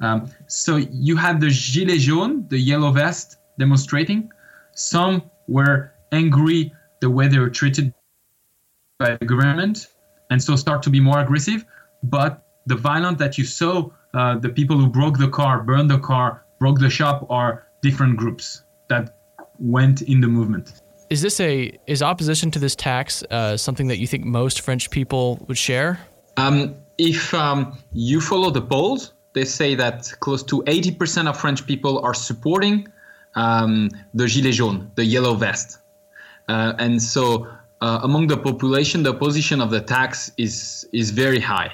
Um, 0.00 0.30
so 0.46 0.76
you 0.76 1.16
had 1.16 1.40
the 1.40 1.48
gilets 1.48 2.00
jaunes, 2.00 2.48
the 2.48 2.58
yellow 2.58 2.90
vest, 2.90 3.38
demonstrating. 3.58 4.30
Some 4.72 5.22
were 5.48 5.92
angry 6.12 6.72
the 7.00 7.10
way 7.10 7.28
they 7.28 7.38
were 7.38 7.50
treated 7.50 7.92
by 8.98 9.16
the 9.16 9.26
government, 9.26 9.88
and 10.30 10.42
so 10.42 10.56
start 10.56 10.82
to 10.84 10.90
be 10.90 11.00
more 11.00 11.20
aggressive. 11.20 11.64
But 12.02 12.46
the 12.66 12.76
violence 12.76 13.18
that 13.18 13.38
you 13.38 13.44
saw, 13.44 13.90
uh, 14.14 14.38
the 14.38 14.48
people 14.48 14.76
who 14.76 14.88
broke 14.88 15.18
the 15.18 15.28
car, 15.28 15.62
burned 15.62 15.90
the 15.90 15.98
car, 15.98 16.44
broke 16.58 16.78
the 16.78 16.90
shop, 16.90 17.26
are 17.30 17.66
different 17.82 18.16
groups 18.16 18.62
that 18.88 19.16
went 19.58 20.02
in 20.02 20.20
the 20.20 20.28
movement. 20.28 20.80
Is 21.10 21.20
this 21.20 21.38
a 21.40 21.78
is 21.86 22.02
opposition 22.02 22.50
to 22.52 22.58
this 22.58 22.74
tax 22.74 23.22
uh, 23.30 23.56
something 23.56 23.88
that 23.88 23.98
you 23.98 24.06
think 24.06 24.24
most 24.24 24.62
French 24.62 24.90
people 24.90 25.44
would 25.46 25.58
share? 25.58 26.00
Um, 26.38 26.74
if 26.96 27.34
um, 27.34 27.78
you 27.92 28.20
follow 28.20 28.50
the 28.50 28.62
polls, 28.62 29.12
they 29.34 29.44
say 29.44 29.74
that 29.74 30.10
close 30.20 30.42
to 30.44 30.62
80% 30.62 31.28
of 31.28 31.38
French 31.38 31.66
people 31.66 31.98
are 31.98 32.14
supporting 32.14 32.88
um, 33.34 33.90
the 34.14 34.26
gilet 34.26 34.54
jaune, 34.54 34.90
the 34.94 35.04
yellow 35.04 35.34
vest, 35.34 35.78
uh, 36.48 36.74
and 36.78 37.02
so 37.02 37.46
uh, 37.80 38.00
among 38.02 38.28
the 38.28 38.36
population, 38.36 39.02
the 39.02 39.10
opposition 39.10 39.60
of 39.60 39.70
the 39.70 39.80
tax 39.80 40.32
is 40.36 40.88
is 40.92 41.10
very 41.10 41.40
high, 41.40 41.72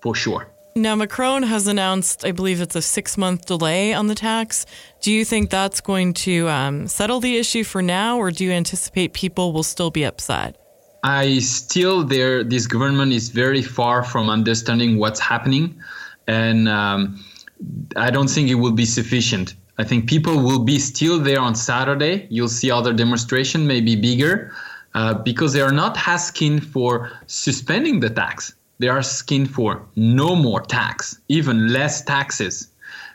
for 0.00 0.14
sure. 0.14 0.48
Now, 0.78 0.94
Macron 0.94 1.42
has 1.42 1.66
announced, 1.66 2.24
I 2.24 2.30
believe 2.30 2.60
it's 2.60 2.76
a 2.76 2.82
six 2.82 3.18
month 3.18 3.46
delay 3.46 3.92
on 3.92 4.06
the 4.06 4.14
tax. 4.14 4.64
Do 5.00 5.12
you 5.12 5.24
think 5.24 5.50
that's 5.50 5.80
going 5.80 6.14
to 6.14 6.48
um, 6.48 6.86
settle 6.86 7.18
the 7.18 7.36
issue 7.36 7.64
for 7.64 7.82
now, 7.82 8.16
or 8.16 8.30
do 8.30 8.44
you 8.44 8.52
anticipate 8.52 9.12
people 9.12 9.52
will 9.52 9.64
still 9.64 9.90
be 9.90 10.04
upset? 10.04 10.56
I 11.02 11.40
still 11.40 12.04
there. 12.04 12.44
This 12.44 12.68
government 12.68 13.12
is 13.12 13.28
very 13.28 13.60
far 13.60 14.04
from 14.04 14.30
understanding 14.30 14.98
what's 14.98 15.18
happening, 15.18 15.74
and 16.28 16.68
um, 16.68 17.24
I 17.96 18.10
don't 18.10 18.30
think 18.30 18.48
it 18.48 18.54
will 18.54 18.72
be 18.84 18.84
sufficient. 18.84 19.56
I 19.78 19.84
think 19.84 20.08
people 20.08 20.40
will 20.40 20.64
be 20.64 20.78
still 20.78 21.18
there 21.18 21.40
on 21.40 21.56
Saturday. 21.56 22.28
You'll 22.30 22.46
see 22.46 22.70
other 22.70 22.92
demonstration, 22.92 23.66
maybe 23.66 23.96
bigger, 23.96 24.52
uh, 24.94 25.14
because 25.14 25.52
they 25.52 25.60
are 25.60 25.72
not 25.72 25.98
asking 26.06 26.60
for 26.60 27.10
suspending 27.26 27.98
the 27.98 28.10
tax. 28.10 28.54
They 28.78 28.88
are 28.88 28.98
asking 28.98 29.46
for 29.46 29.84
no 29.96 30.36
more 30.36 30.60
tax, 30.60 31.20
even 31.28 31.68
less 31.68 32.04
taxes. 32.04 32.68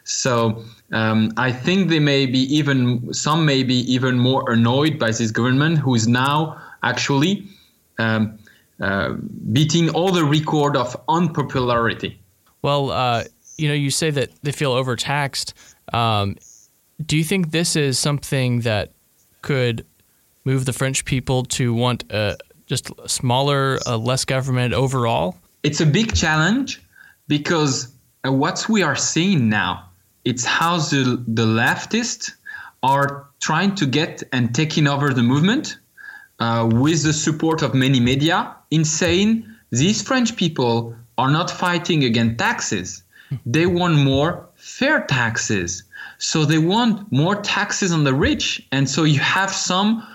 So 0.03 0.63
um, 0.91 1.32
I 1.38 1.51
think 1.51 1.89
they 1.89 2.00
may 2.00 2.25
be 2.25 2.39
even 2.53 3.13
some 3.13 3.46
may 3.46 3.63
be 3.63 3.79
even 3.91 4.20
more 4.20 4.51
annoyed 4.51 5.00
by 5.00 5.08
this 5.08 5.32
government, 5.32 5.77
who 5.77 5.96
is 5.96 6.08
now 6.08 6.62
actually 6.84 7.48
um, 7.98 8.38
uh, 8.82 9.13
beating 9.53 9.89
all 9.89 10.12
the 10.12 10.25
record 10.25 10.75
of 10.75 10.96
unpopularity. 11.08 12.20
Well, 12.62 12.91
uh, 12.91 13.24
you 13.58 13.67
know, 13.70 13.74
you 13.74 13.91
say 13.91 14.10
that 14.12 14.29
they 14.43 14.51
feel 14.51 14.72
overtaxed. 14.74 15.53
Um, 15.93 16.36
do 17.05 17.17
you 17.17 17.24
think 17.24 17.51
this 17.51 17.75
is 17.75 17.98
something 17.98 18.62
that 18.62 18.91
could 19.41 19.86
move 20.43 20.65
the 20.65 20.74
French 20.74 21.05
people 21.05 21.43
to 21.43 21.74
want 21.74 22.03
a 22.12 22.38
just 22.65 22.91
smaller, 23.08 23.79
uh, 23.86 23.98
less 23.98 24.25
government 24.25 24.74
overall? 24.74 25.38
It's 25.63 25.79
a 25.79 25.86
big 25.86 26.13
challenge 26.13 26.82
because 27.27 27.93
uh, 28.25 28.32
what 28.32 28.67
we 28.70 28.84
are 28.84 28.96
seeing 28.96 29.50
now, 29.50 29.89
it's 30.25 30.46
how 30.46 30.77
the, 30.77 31.24
the 31.27 31.46
leftists 31.46 32.32
are 32.84 33.27
trying 33.39 33.75
to 33.75 33.86
get 33.86 34.24
and 34.32 34.53
taking 34.53 34.88
over 34.88 35.13
the 35.13 35.24
movement 35.24 35.77
uh, 36.39 36.70
with 36.72 37.03
the 37.03 37.13
support 37.13 37.62
of 37.62 37.74
many 37.74 38.00
media 38.00 38.55
in 38.72 38.84
saying 38.84 39.46
these 39.70 40.01
French 40.01 40.36
people 40.36 40.96
are 41.17 41.32
not 41.32 41.50
fighting 41.50 42.03
against 42.03 42.38
taxes. 42.39 43.03
They 43.46 43.65
want 43.65 43.96
more 43.96 44.48
fair 44.55 45.01
taxes. 45.01 45.84
So 46.17 46.46
they 46.46 46.60
want 46.60 47.12
more 47.12 47.36
taxes 47.41 47.91
on 47.91 48.03
the 48.03 48.13
rich. 48.13 48.65
And 48.72 48.89
so 48.89 49.03
you 49.03 49.20
have 49.20 49.51
some 49.51 50.05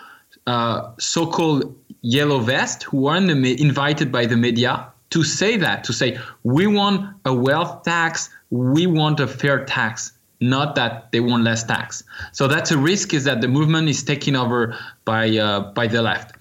uh, 0.47 0.93
so-called 0.99 1.75
yellow 2.03 2.39
vest 2.39 2.85
who 2.85 3.07
are 3.07 3.17
in 3.17 3.27
the, 3.27 3.61
invited 3.61 4.13
by 4.13 4.27
the 4.27 4.37
media 4.37 4.93
to 5.11 5.25
say 5.25 5.57
that, 5.57 5.85
to 5.85 5.93
say, 5.93 6.19
we 6.43 6.67
want 6.67 7.17
a 7.25 7.33
wealth 7.33 7.83
tax, 7.85 8.31
we 8.51 8.87
want 8.87 9.21
a 9.21 9.27
fair 9.27 9.65
tax, 9.65 10.13
not 10.41 10.75
that 10.77 11.11
they 11.13 11.21
want 11.21 11.45
less 11.45 11.65
tax. 11.65 12.05
So 12.33 12.47
that's 12.47 12.71
a 12.71 12.79
risk 12.79 13.15
is 13.15 13.25
that 13.25 13.41
the 13.41 13.49
movement 13.49 13.89
is 13.89 14.03
taken 14.03 14.37
over 14.37 14.77
by, 15.05 15.37
uh, 15.37 15.73
by 15.73 15.87
the 15.87 16.03
left. 16.03 16.37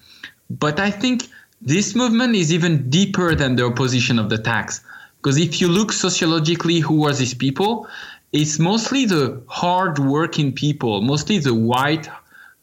But 0.50 0.78
I 0.78 0.90
think 0.90 1.28
this 1.60 1.94
movement 1.94 2.36
is 2.36 2.52
even 2.52 2.88
deeper 2.88 3.34
than 3.34 3.56
the 3.56 3.64
opposition 3.64 4.18
of 4.18 4.28
the 4.28 4.38
tax. 4.38 4.82
Because 5.16 5.36
if 5.36 5.60
you 5.60 5.68
look 5.68 5.92
sociologically, 5.92 6.80
who 6.80 7.06
are 7.06 7.12
these 7.12 7.34
people? 7.34 7.88
It's 8.32 8.58
mostly 8.58 9.04
the 9.04 9.42
hard 9.48 9.98
working 9.98 10.52
people, 10.52 11.00
mostly 11.00 11.38
the 11.38 11.54
white 11.54 12.08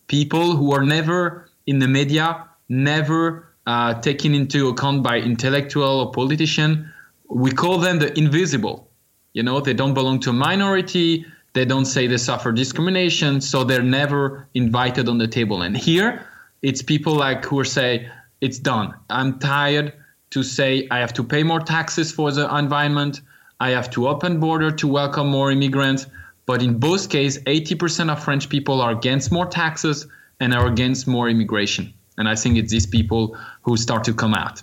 people 0.08 0.56
who 0.56 0.72
are 0.72 0.84
never 0.84 1.50
in 1.68 1.80
the 1.80 1.88
media, 1.88 2.46
never 2.70 3.50
uh, 3.66 3.94
taken 4.02 4.34
into 4.34 4.70
account 4.70 5.04
by 5.04 5.18
intellectual 5.18 6.02
or 6.02 6.12
politician. 6.12 6.92
We 7.30 7.52
call 7.52 7.80
them 7.80 8.00
the 8.00 8.18
invisible. 8.18 8.90
You 9.34 9.44
know, 9.44 9.60
they 9.60 9.74
don't 9.74 9.94
belong 9.94 10.20
to 10.22 10.30
a 10.30 10.34
minority. 10.34 11.26
They 11.54 11.66
don't 11.66 11.86
say 11.86 12.08
they 12.08 12.18
suffer 12.18 12.52
discrimination, 12.52 13.42
so 13.42 13.64
they're 13.64 13.82
never 13.82 14.48
invited 14.54 15.10
on 15.10 15.18
the 15.18 15.28
table. 15.28 15.62
And 15.62 15.76
here, 15.76 16.26
it's 16.62 16.82
people 16.82 17.16
like 17.16 17.46
who 17.46 17.64
say, 17.64 18.10
"It's 18.42 18.60
done. 18.60 18.94
I'm 19.10 19.40
tired 19.40 19.94
to 20.32 20.44
say 20.44 20.88
I 20.92 21.00
have 21.00 21.14
to 21.14 21.24
pay 21.24 21.44
more 21.44 21.60
taxes 21.60 22.12
for 22.12 22.32
the 22.32 22.54
environment. 22.56 23.22
I 23.60 23.70
have 23.70 23.90
to 23.92 24.08
open 24.08 24.40
border 24.40 24.72
to 24.72 24.88
welcome 24.88 25.28
more 25.28 25.52
immigrants." 25.52 26.08
But 26.46 26.62
in 26.62 26.78
both 26.78 27.10
cases, 27.10 27.42
80% 27.46 28.12
of 28.12 28.24
French 28.24 28.50
people 28.50 28.82
are 28.82 28.92
against 28.92 29.32
more 29.32 29.48
taxes 29.48 30.06
and 30.40 30.54
are 30.54 30.68
against 30.68 31.08
more 31.08 31.28
immigration. 31.30 31.94
And 32.18 32.28
I 32.30 32.36
think 32.36 32.58
it's 32.58 32.72
these 32.72 32.86
people 32.86 33.38
who 33.64 33.78
start 33.78 34.04
to 34.06 34.14
come 34.14 34.34
out. 34.34 34.62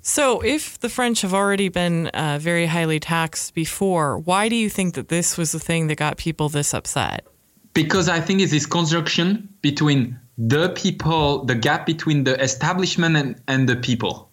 So, 0.00 0.40
if 0.40 0.78
the 0.78 0.88
French 0.88 1.22
have 1.22 1.34
already 1.34 1.68
been 1.68 2.06
uh, 2.08 2.38
very 2.40 2.66
highly 2.66 3.00
taxed 3.00 3.54
before, 3.54 4.18
why 4.18 4.48
do 4.48 4.54
you 4.54 4.70
think 4.70 4.94
that 4.94 5.08
this 5.08 5.36
was 5.36 5.52
the 5.52 5.58
thing 5.58 5.88
that 5.88 5.96
got 5.96 6.16
people 6.16 6.48
this 6.48 6.72
upset? 6.72 7.26
Because 7.74 8.08
I 8.08 8.20
think 8.20 8.40
it's 8.40 8.52
this 8.52 8.66
construction 8.66 9.48
between 9.62 10.18
the 10.38 10.70
people, 10.70 11.44
the 11.44 11.54
gap 11.54 11.86
between 11.86 12.24
the 12.24 12.40
establishment 12.40 13.16
and, 13.16 13.42
and 13.48 13.68
the 13.68 13.76
people. 13.76 14.30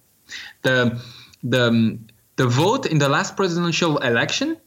The, 0.61 1.01
the, 1.43 1.97
the 2.35 2.47
vote 2.47 2.85
in 2.85 2.99
the 2.99 3.09
last 3.09 3.35
presidential 3.35 3.97
election, 3.97 4.57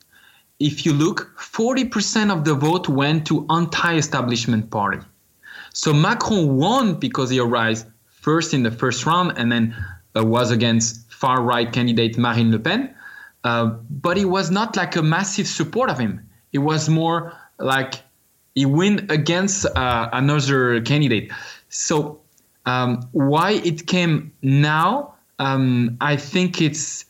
if 0.58 0.84
you 0.84 0.92
look, 0.92 1.30
40% 1.38 2.32
of 2.32 2.44
the 2.44 2.54
vote 2.54 2.88
went 2.88 3.26
to 3.28 3.46
anti-establishment 3.48 4.70
party. 4.70 4.98
So 5.76 5.92
Macron 5.92 6.56
won 6.56 6.94
because 6.94 7.28
he 7.28 7.38
arrived 7.38 7.84
first 8.08 8.54
in 8.54 8.62
the 8.62 8.70
first 8.70 9.04
round 9.04 9.34
and 9.36 9.52
then 9.52 9.76
uh, 10.16 10.24
was 10.24 10.50
against 10.50 11.12
far 11.12 11.42
right 11.42 11.70
candidate 11.70 12.16
Marine 12.16 12.50
Le 12.50 12.58
Pen. 12.58 12.94
Uh, 13.44 13.66
but 13.90 14.16
it 14.16 14.24
was 14.24 14.50
not 14.50 14.74
like 14.74 14.96
a 14.96 15.02
massive 15.02 15.46
support 15.46 15.90
of 15.90 15.98
him. 15.98 16.26
It 16.52 16.60
was 16.60 16.88
more 16.88 17.34
like 17.58 17.96
he 18.54 18.64
win 18.64 19.06
against 19.10 19.66
uh, 19.66 20.08
another 20.14 20.80
candidate. 20.80 21.30
So 21.68 22.22
um, 22.64 23.06
why 23.12 23.60
it 23.62 23.86
came 23.86 24.32
now? 24.40 25.14
Um, 25.38 25.98
I 26.00 26.16
think 26.16 26.62
it's 26.62 27.04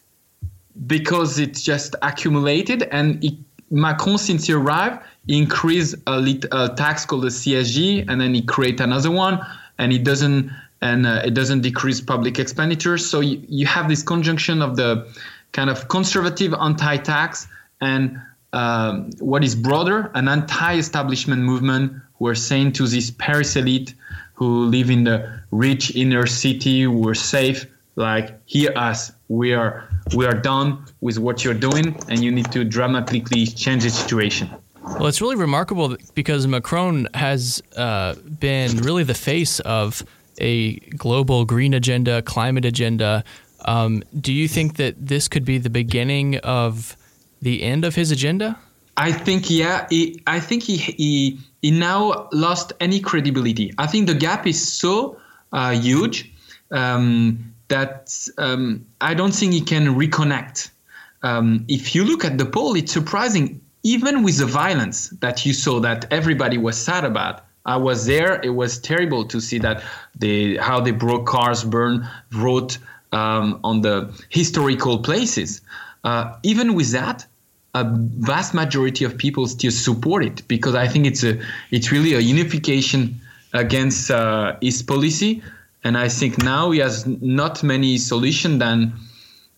because 0.89 1.39
it's 1.39 1.63
just 1.63 1.95
accumulated 2.03 2.83
and 2.83 3.23
it, 3.23 3.35
Macron, 3.71 4.19
since 4.19 4.47
he 4.47 4.53
arrived, 4.53 5.03
he 5.27 5.39
increased 5.39 5.97
a, 6.07 6.19
lit, 6.19 6.45
a 6.53 6.69
tax 6.77 7.05
called 7.05 7.23
the 7.23 7.29
CSG, 7.29 8.09
and 8.09 8.21
then 8.21 8.35
he 8.35 8.43
create 8.43 8.81
another 8.81 9.11
one, 9.11 9.45
and 9.79 9.93
it 9.93 10.05
doesn't 10.05 10.51
and 10.83 11.07
uh, 11.07 11.23
it 11.25 11.33
doesn't 11.33 11.63
decrease 11.63 12.01
public 12.01 12.39
expenditure. 12.39 12.99
So 12.99 13.21
you, 13.21 13.43
you 13.49 13.67
have 13.67 13.89
this 13.89 14.03
conjunction 14.03 14.61
of 14.61 14.77
the 14.77 15.11
kind 15.53 15.71
of 15.71 15.89
conservative 15.89 16.53
anti-tax 16.53 17.49
and 17.81 18.21
um, 18.53 19.11
what 19.19 19.43
is 19.43 19.55
broader, 19.55 20.11
an 20.15 20.29
anti-establishment 20.29 21.43
movement 21.43 21.93
who 22.19 22.27
are 22.27 22.35
saying 22.35 22.73
to 22.73 22.87
this 22.87 23.11
Paris 23.11 23.57
elite 23.57 23.95
who 24.35 24.67
live 24.67 24.91
in 24.91 25.05
the 25.05 25.41
rich 25.51 25.95
inner 25.97 26.27
city, 26.27 26.83
who 26.83 27.09
are 27.09 27.15
safe, 27.15 27.67
like 27.97 28.39
hear 28.47 28.73
us, 28.77 29.13
we 29.29 29.53
are 29.53 29.89
we 30.15 30.27
are 30.27 30.35
done 30.35 30.85
with 31.01 31.19
what 31.19 31.45
you're 31.45 31.55
doing, 31.55 31.97
and 32.09 32.23
you 32.23 32.31
need 32.31 32.51
to 32.53 32.65
dramatically 32.65 33.47
change 33.47 33.83
the 33.83 33.91
situation. 33.91 34.51
Well, 34.83 35.07
it's 35.07 35.21
really 35.21 35.37
remarkable 35.37 35.97
because 36.15 36.47
Macron 36.47 37.09
has 37.15 37.61
uh, 37.77 38.15
been 38.39 38.77
really 38.79 39.03
the 39.03 39.15
face 39.15 39.59
of 39.61 40.05
a 40.39 40.77
global 40.97 41.45
green 41.45 41.75
agenda, 41.75 42.23
climate 42.23 42.65
agenda. 42.65 43.25
Um, 43.65 44.05
do 44.21 44.33
you 44.33 44.47
think 44.47 44.77
that 44.77 44.95
this 45.07 45.27
could 45.27 45.45
be 45.45 45.59
the 45.59 45.71
beginning 45.71 46.37
of 46.39 46.97
the 47.43 47.63
end 47.63 47.85
of 47.85 47.97
his 47.97 48.13
agenda? 48.13 48.59
I 48.97 49.13
think 49.13 49.51
yeah. 49.51 49.87
He, 49.91 50.23
I 50.27 50.41
think 50.41 50.63
he, 50.63 50.77
he 50.77 51.41
he 51.63 51.71
now 51.73 52.29
lost 52.33 52.73
any 52.81 53.01
credibility. 53.01 53.75
I 53.79 53.87
think 53.87 54.07
the 54.07 54.15
gap 54.15 54.47
is 54.47 54.73
so 54.73 55.19
uh, 55.53 55.73
huge 55.73 56.33
um, 56.71 57.55
that 57.69 58.17
um, 58.39 58.87
I 59.01 59.15
don't 59.15 59.35
think 59.35 59.53
he 59.53 59.61
can 59.61 59.95
reconnect. 59.95 60.71
Um, 61.23 61.65
if 61.69 61.95
you 61.95 62.05
look 62.05 62.25
at 62.25 62.39
the 62.39 62.47
poll, 62.47 62.77
it's 62.77 62.93
surprising. 62.93 63.61
Even 63.83 64.25
with 64.25 64.39
the 64.39 64.47
violence 64.47 65.11
that 65.21 65.47
you 65.47 65.53
saw, 65.53 65.79
that 65.81 66.13
everybody 66.13 66.59
was 66.59 66.77
sad 66.77 67.05
about. 67.05 67.45
I 67.65 67.77
was 67.77 68.07
there. 68.07 68.41
It 68.43 68.51
was 68.51 68.79
terrible 68.79 69.25
to 69.27 69.41
see 69.41 69.59
that 69.59 69.83
they 70.19 70.57
how 70.57 70.81
they 70.81 70.93
broke 70.93 71.27
cars, 71.27 71.65
burned, 71.65 72.09
wrote 72.33 72.79
um, 73.13 73.61
on 73.65 73.81
the 73.83 74.13
historical 74.29 74.99
places. 75.01 75.61
Uh, 76.05 76.37
even 76.43 76.75
with 76.75 76.93
that, 76.93 77.27
a 77.75 77.85
vast 77.85 78.55
majority 78.55 79.05
of 79.05 79.19
people 79.19 79.47
still 79.47 79.71
support 79.71 80.25
it 80.25 80.47
because 80.49 80.75
I 80.75 80.87
think 80.89 81.07
it's 81.07 81.25
a 81.25 81.41
it's 81.71 81.93
really 81.93 82.15
a 82.15 82.21
unification 82.21 83.21
against 83.53 84.11
uh, 84.11 84.57
his 84.63 84.83
policy, 84.83 85.43
and 85.87 85.97
I 85.97 86.09
think 86.09 86.43
now 86.43 86.73
he 86.73 86.81
has 86.81 87.07
not 87.07 87.63
many 87.63 87.97
solution 87.97 88.59
than 88.59 88.93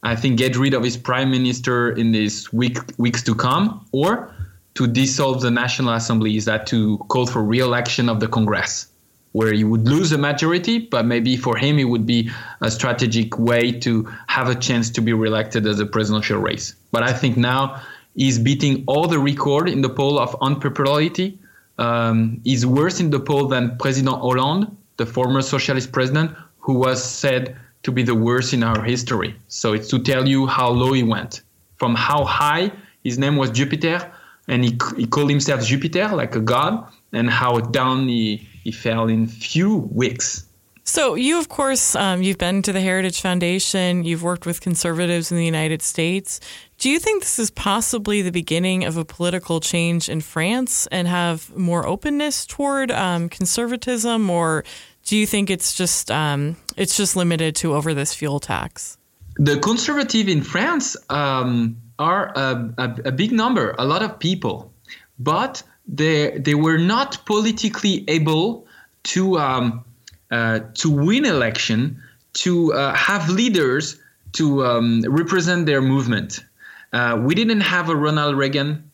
I 0.03 0.15
think 0.15 0.37
get 0.37 0.59
rid 0.59 0.75
of 0.75 0.85
his 0.85 0.95
prime 0.95 1.31
minister 1.31 1.91
in 1.91 2.13
these 2.13 2.53
week 2.53 2.77
weeks 2.99 3.23
to 3.23 3.35
come 3.35 3.87
or 3.93 4.31
to 4.75 4.87
dissolve 4.87 5.41
the 5.41 5.51
National 5.51 5.95
Assembly. 5.95 6.37
Is 6.37 6.45
that 6.45 6.67
to 6.67 6.99
call 7.09 7.25
for 7.27 7.43
re-election 7.43 8.11
of 8.11 8.21
the 8.21 8.29
Congress? 8.29 8.89
where 9.33 9.53
he 9.53 9.63
would 9.63 9.87
lose 9.87 10.11
a 10.11 10.17
majority, 10.19 10.79
but 10.79 11.05
maybe 11.05 11.37
for 11.37 11.55
him 11.55 11.79
it 11.79 11.85
would 11.85 12.07
be 12.07 12.31
a 12.63 12.71
strategic 12.71 13.39
way 13.39 13.71
to 13.71 14.11
have 14.27 14.49
a 14.49 14.55
chance 14.55 14.89
to 14.89 15.03
be 15.03 15.13
reelected 15.13 15.67
as 15.67 15.79
a 15.79 15.87
presidential 15.87 16.39
race. 16.39 16.75
But 16.93 17.03
I 17.03 17.13
think 17.13 17.37
now 17.37 17.81
he's 18.17 18.39
beating 18.39 18.85
all 18.87 19.07
the 19.07 19.19
record 19.19 19.69
in 19.69 19.83
the 19.83 19.91
poll 19.91 20.19
of 20.19 20.35
unpopularity. 20.41 21.39
Um, 21.77 22.41
he's 22.43 22.65
worse 22.65 23.01
in 23.01 23.11
the 23.11 23.21
poll 23.21 23.49
than 23.49 23.77
President 23.77 24.17
Hollande, 24.17 24.75
the 24.99 25.07
former 25.07 25.41
socialist 25.41 25.91
president, 25.91 26.31
who 26.59 26.75
was 26.75 27.03
said 27.03 27.57
to 27.83 27.91
be 27.91 28.03
the 28.03 28.15
worst 28.15 28.53
in 28.53 28.63
our 28.63 28.83
history. 28.83 29.35
So 29.47 29.73
it's 29.73 29.89
to 29.89 29.99
tell 29.99 30.29
you 30.29 30.47
how 30.47 30.69
low 30.69 30.93
he 30.93 31.03
went. 31.03 31.43
From 31.77 31.95
how 31.95 32.25
high 32.25 32.71
his 33.03 33.19
name 33.19 33.37
was 33.37 33.51
Jupiter, 33.51 34.13
and 34.49 34.65
he, 34.65 34.77
he 34.97 35.07
called 35.07 35.31
himself 35.31 35.65
Jupiter, 35.65 36.09
like 36.09 36.35
a 36.35 36.41
god, 36.41 36.91
and 37.13 37.31
how 37.31 37.61
down 37.61 38.09
he, 38.09 38.37
he 38.65 38.73
fell 38.73 39.09
in 39.09 39.27
few 39.27 39.77
weeks. 39.93 40.48
So 40.89 41.17
you, 41.17 41.39
of 41.39 41.51
course, 41.51 41.95
um, 41.95 42.23
you've 42.23 42.39
been 42.39 42.63
to 42.63 42.73
the 42.73 42.81
Heritage 42.81 43.21
Foundation. 43.21 44.05
You've 44.05 44.23
worked 44.23 44.47
with 44.47 44.63
conservatives 44.63 45.31
in 45.31 45.37
the 45.37 45.45
United 45.45 45.83
States. 45.83 46.41
Do 46.79 46.89
you 46.89 46.99
think 46.99 47.23
this 47.23 47.39
is 47.39 47.51
possibly 47.51 48.23
the 48.23 48.33
beginning 48.33 48.85
of 48.85 48.97
a 48.97 49.05
political 49.05 49.61
change 49.61 50.09
in 50.09 50.23
France 50.23 50.87
and 50.87 51.07
have 51.07 51.55
more 51.55 51.87
openness 51.87 52.47
toward 52.47 52.91
um, 52.91 53.29
conservatism, 53.29 54.31
or 54.31 54.65
do 55.05 55.15
you 55.19 55.27
think 55.27 55.51
it's 55.51 55.75
just 55.75 56.11
um, 56.11 56.57
it's 56.75 56.97
just 56.97 57.17
limited 57.17 57.55
to 57.57 57.75
over 57.75 57.93
this 57.93 58.15
fuel 58.15 58.41
tax? 58.41 58.97
The 59.37 59.59
conservative 59.59 60.27
in 60.27 60.41
France 60.41 60.97
um, 61.11 61.77
are 61.99 62.33
a, 62.35 62.73
a, 62.79 62.85
a 63.09 63.13
big 63.13 63.31
number, 63.31 63.75
a 63.79 63.85
lot 63.85 64.03
of 64.03 64.19
people, 64.19 64.73
but 65.19 65.63
they 65.87 66.39
they 66.39 66.55
were 66.55 66.79
not 66.79 67.27
politically 67.27 68.07
able 68.09 68.67
to 69.03 69.39
um, 69.39 69.85
uh, 70.31 70.61
to 70.75 70.91
win 70.91 71.25
election, 71.25 72.03
to 72.35 72.73
uh, 72.73 72.95
have 72.95 73.29
leaders 73.29 73.99
to 74.33 74.65
um, 74.65 75.03
represent 75.09 75.67
their 75.67 75.81
movement. 75.81 76.45
Uh, 76.93 77.19
we 77.21 77.35
didn't 77.35 77.61
have 77.61 77.89
a 77.89 77.97
Ronald 77.97 78.37
Reagan. 78.37 78.91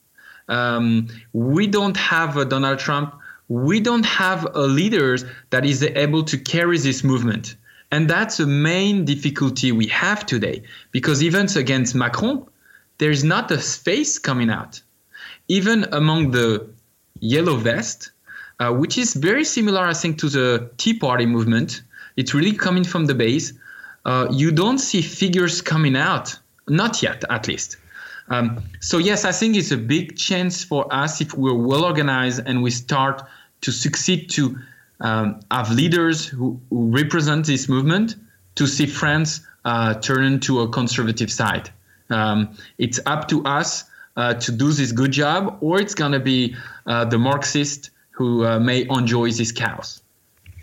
Um, 0.49 1.09
we 1.33 1.67
don't 1.67 1.97
have 1.97 2.37
a 2.37 2.45
Donald 2.45 2.79
Trump. 2.79 3.15
We 3.49 3.81
don't 3.81 4.07
have 4.07 4.47
a 4.55 4.63
leader 4.63 5.17
that 5.51 5.65
is 5.65 5.83
able 5.83 6.25
to 6.25 6.39
carry 6.39 6.79
this 6.79 7.05
movement. 7.05 7.57
And 7.91 8.09
that's 8.09 8.39
the 8.39 8.47
main 8.47 9.05
difficulty 9.05 9.71
we 9.71 9.87
have 9.89 10.27
today 10.27 10.63
because 10.91 11.23
even 11.23 11.47
against 11.57 11.95
Macron, 11.95 12.47
there's 12.99 13.23
not 13.23 13.51
a 13.51 13.59
face 13.59 14.19
coming 14.19 14.51
out. 14.51 14.81
Even 15.49 15.85
among 15.93 16.31
the 16.31 16.69
yellow 17.21 17.57
vest, 17.57 18.11
uh, 18.65 18.73
which 18.73 18.97
is 18.97 19.15
very 19.15 19.45
similar, 19.45 19.85
I 19.85 19.93
think, 19.93 20.19
to 20.19 20.29
the 20.29 20.71
Tea 20.79 20.95
Party 20.99 21.27
movement. 21.27 21.83
It's 22.17 22.33
really 22.33 22.53
coming 22.53 22.85
from 22.85 23.07
the 23.07 23.15
base. 23.15 23.53
Uh, 24.05 24.27
you 24.31 24.51
don't 24.53 24.79
see 24.79 25.03
figures 25.03 25.61
coming 25.61 25.97
out, 25.97 26.39
not 26.69 27.03
yet, 27.03 27.25
at 27.29 27.47
least. 27.47 27.77
Um, 28.29 28.63
so 28.81 28.97
yes, 28.99 29.25
I 29.25 29.33
think 29.33 29.57
it's 29.57 29.71
a 29.71 29.77
big 29.77 30.17
chance 30.17 30.65
for 30.65 30.87
us 30.91 31.21
if 31.21 31.35
we're 31.35 31.55
well 31.55 31.85
organized 31.85 32.41
and 32.47 32.63
we 32.63 32.71
start 32.71 33.23
to 33.61 33.71
succeed 33.71 34.31
to 34.31 34.59
um, 35.01 35.41
have 35.51 35.71
leaders 35.71 36.27
who, 36.27 36.59
who, 36.71 36.89
represent 36.89 37.45
this 37.45 37.69
movement 37.69 38.17
to 38.55 38.67
see 38.67 38.87
France 38.87 39.41
uh, 39.67 39.95
turn 39.95 40.25
into 40.25 40.61
a 40.61 40.69
conservative 40.69 41.31
side. 41.31 41.69
Um, 42.09 42.57
it's 42.79 43.01
up 43.05 43.29
to 43.29 43.45
us 43.45 43.85
uh, 44.17 44.35
to 44.35 44.53
do 44.53 44.73
this 44.73 44.93
good 44.93 45.13
job, 45.13 45.59
or 45.61 45.81
it's 45.81 45.95
going 45.95 46.13
to 46.13 46.21
be 46.21 46.57
uh, 46.87 47.05
the 47.05 47.19
Marxist 47.19 47.91
who 48.15 48.45
uh, 48.45 48.61
may 48.61 48.87
enjoy 48.91 49.31
these 49.31 49.53
cows. 49.53 50.03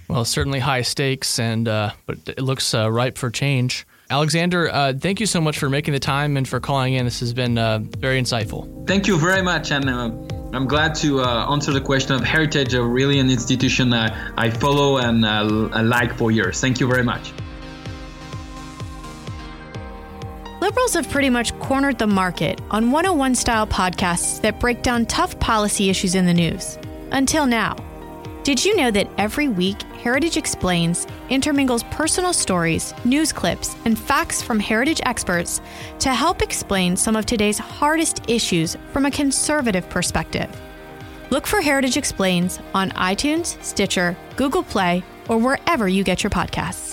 Well, 0.07 0.25
certainly 0.25 0.59
high 0.59 0.81
stakes, 0.81 1.39
and 1.39 1.67
uh, 1.67 1.91
but 2.05 2.17
it 2.27 2.41
looks 2.41 2.73
uh, 2.73 2.91
ripe 2.91 3.17
for 3.17 3.29
change. 3.29 3.85
Alexander, 4.09 4.69
uh, 4.69 4.93
thank 4.93 5.19
you 5.21 5.25
so 5.25 5.39
much 5.39 5.57
for 5.57 5.69
making 5.69 5.93
the 5.93 5.99
time 5.99 6.35
and 6.35 6.47
for 6.47 6.59
calling 6.59 6.93
in. 6.95 7.05
This 7.05 7.21
has 7.21 7.33
been 7.33 7.55
very 7.55 8.21
insightful. 8.21 8.85
Thank 8.85 9.07
you 9.07 9.17
very 9.17 9.41
much, 9.41 9.71
and 9.71 9.89
I'm 9.89 10.67
glad 10.67 10.95
to 10.95 11.21
answer 11.21 11.71
the 11.71 11.79
question 11.79 12.15
of 12.15 12.21
heritage, 12.21 12.73
really 12.73 13.19
an 13.19 13.29
institution 13.29 13.93
I 13.93 14.49
follow 14.49 14.97
and 14.97 15.21
like 15.89 16.13
for 16.17 16.29
years. 16.29 16.59
Thank 16.59 16.81
you 16.81 16.87
very 16.87 17.03
much. 17.03 17.31
Liberals 20.59 20.93
have 20.93 21.09
pretty 21.09 21.29
much 21.29 21.57
cornered 21.59 21.97
the 21.97 22.05
market 22.05 22.59
on 22.69 22.91
101 22.91 23.33
style 23.35 23.65
podcasts 23.65 24.41
that 24.41 24.59
break 24.59 24.83
down 24.83 25.05
tough 25.05 25.39
policy 25.39 25.89
issues 25.89 26.15
in 26.15 26.25
the 26.25 26.33
news. 26.33 26.77
Until 27.11 27.45
now. 27.45 27.75
Did 28.43 28.65
you 28.65 28.75
know 28.75 28.89
that 28.89 29.07
every 29.19 29.47
week, 29.47 29.83
Heritage 30.01 30.35
Explains 30.35 31.05
intermingles 31.29 31.83
personal 31.91 32.33
stories, 32.33 32.93
news 33.05 33.31
clips, 33.31 33.75
and 33.85 33.97
facts 33.97 34.41
from 34.41 34.59
heritage 34.59 34.99
experts 35.05 35.61
to 35.99 36.11
help 36.13 36.41
explain 36.41 36.97
some 36.97 37.15
of 37.15 37.27
today's 37.27 37.59
hardest 37.59 38.27
issues 38.27 38.75
from 38.91 39.05
a 39.05 39.11
conservative 39.11 39.87
perspective? 39.89 40.49
Look 41.29 41.45
for 41.45 41.61
Heritage 41.61 41.97
Explains 41.97 42.59
on 42.73 42.89
iTunes, 42.91 43.61
Stitcher, 43.63 44.17
Google 44.37 44.63
Play, 44.63 45.03
or 45.29 45.37
wherever 45.37 45.87
you 45.87 46.03
get 46.03 46.23
your 46.23 46.31
podcasts. 46.31 46.90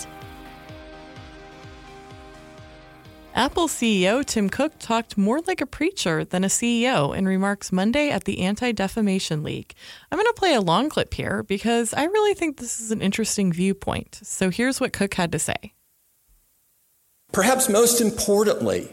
Apple 3.38 3.68
CEO 3.68 4.24
Tim 4.24 4.51
Cook 4.51 4.72
talked 4.81 5.16
more 5.16 5.40
like 5.46 5.61
a 5.61 5.66
preacher 5.66 6.24
than 6.24 6.42
a 6.42 6.48
CEO 6.48 7.16
in 7.16 7.24
remarks 7.24 7.70
Monday 7.70 8.11
at 8.11 8.24
the 8.24 8.40
Anti 8.40 8.72
Defamation 8.72 9.44
League. 9.44 9.74
I'm 10.11 10.18
going 10.18 10.27
to 10.27 10.33
play 10.33 10.55
a 10.55 10.61
long 10.61 10.88
clip 10.88 11.14
here 11.14 11.44
because 11.44 11.94
I 11.94 12.07
really 12.07 12.35
think 12.35 12.57
this 12.57 12.81
is 12.81 12.90
an 12.90 13.01
interesting 13.01 13.53
viewpoint. 13.53 14.18
So 14.24 14.51
here's 14.51 14.81
what 14.81 14.92
Cook 14.92 15.14
had 15.14 15.31
to 15.31 15.38
say. 15.38 15.72
Perhaps 17.31 17.68
most 17.68 18.01
importantly, 18.01 18.92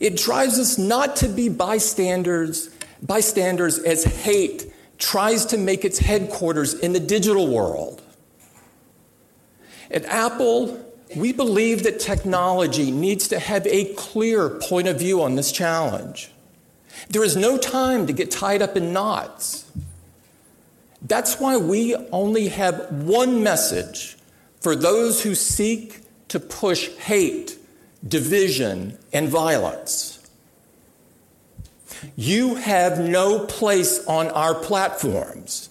it 0.00 0.18
drives 0.18 0.58
us 0.58 0.76
not 0.76 1.16
to 1.16 1.28
be 1.28 1.48
bystanders, 1.48 2.68
bystanders 3.00 3.78
as 3.78 4.04
hate 4.04 4.70
tries 4.98 5.46
to 5.46 5.56
make 5.56 5.86
its 5.86 5.98
headquarters 5.98 6.74
in 6.74 6.92
the 6.92 7.00
digital 7.00 7.48
world. 7.48 8.02
At 9.90 10.04
Apple, 10.04 10.87
we 11.16 11.32
believe 11.32 11.82
that 11.84 12.00
technology 12.00 12.90
needs 12.90 13.28
to 13.28 13.38
have 13.38 13.66
a 13.66 13.94
clear 13.94 14.50
point 14.50 14.88
of 14.88 14.98
view 14.98 15.22
on 15.22 15.36
this 15.36 15.52
challenge. 15.52 16.30
There 17.10 17.24
is 17.24 17.36
no 17.36 17.56
time 17.56 18.06
to 18.06 18.12
get 18.12 18.30
tied 18.30 18.62
up 18.62 18.76
in 18.76 18.92
knots. 18.92 19.70
That's 21.00 21.38
why 21.40 21.56
we 21.56 21.94
only 22.12 22.48
have 22.48 22.90
one 22.90 23.42
message 23.42 24.16
for 24.60 24.74
those 24.74 25.22
who 25.22 25.34
seek 25.34 26.00
to 26.28 26.40
push 26.40 26.88
hate, 26.96 27.56
division, 28.06 28.98
and 29.12 29.28
violence. 29.28 30.18
You 32.16 32.56
have 32.56 33.00
no 33.00 33.46
place 33.46 34.04
on 34.06 34.28
our 34.28 34.54
platforms. 34.54 35.70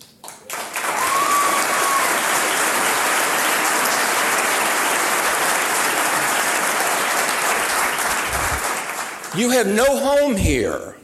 You 9.35 9.49
have 9.51 9.67
no 9.67 9.97
home 9.97 10.37
here. 10.37 10.95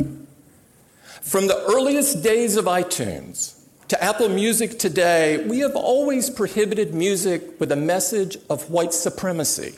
From 1.22 1.48
the 1.48 1.62
earliest 1.66 2.24
days 2.24 2.56
of 2.56 2.66
iTunes 2.66 3.60
to 3.90 4.02
Apple 4.02 4.30
Music 4.30 4.80
today, 4.80 5.46
we 5.46 5.60
have 5.60 5.76
always 5.76 6.30
prohibited 6.30 6.94
music 6.94 7.60
with 7.60 7.72
a 7.72 7.76
message 7.76 8.38
of 8.50 8.70
white 8.70 8.94
supremacy. 8.94 9.76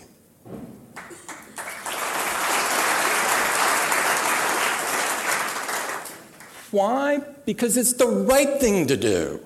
Why? 6.71 7.19
Because 7.45 7.77
it's 7.77 7.93
the 7.93 8.07
right 8.07 8.59
thing 8.59 8.85
to 8.87 8.95
do. 8.95 9.39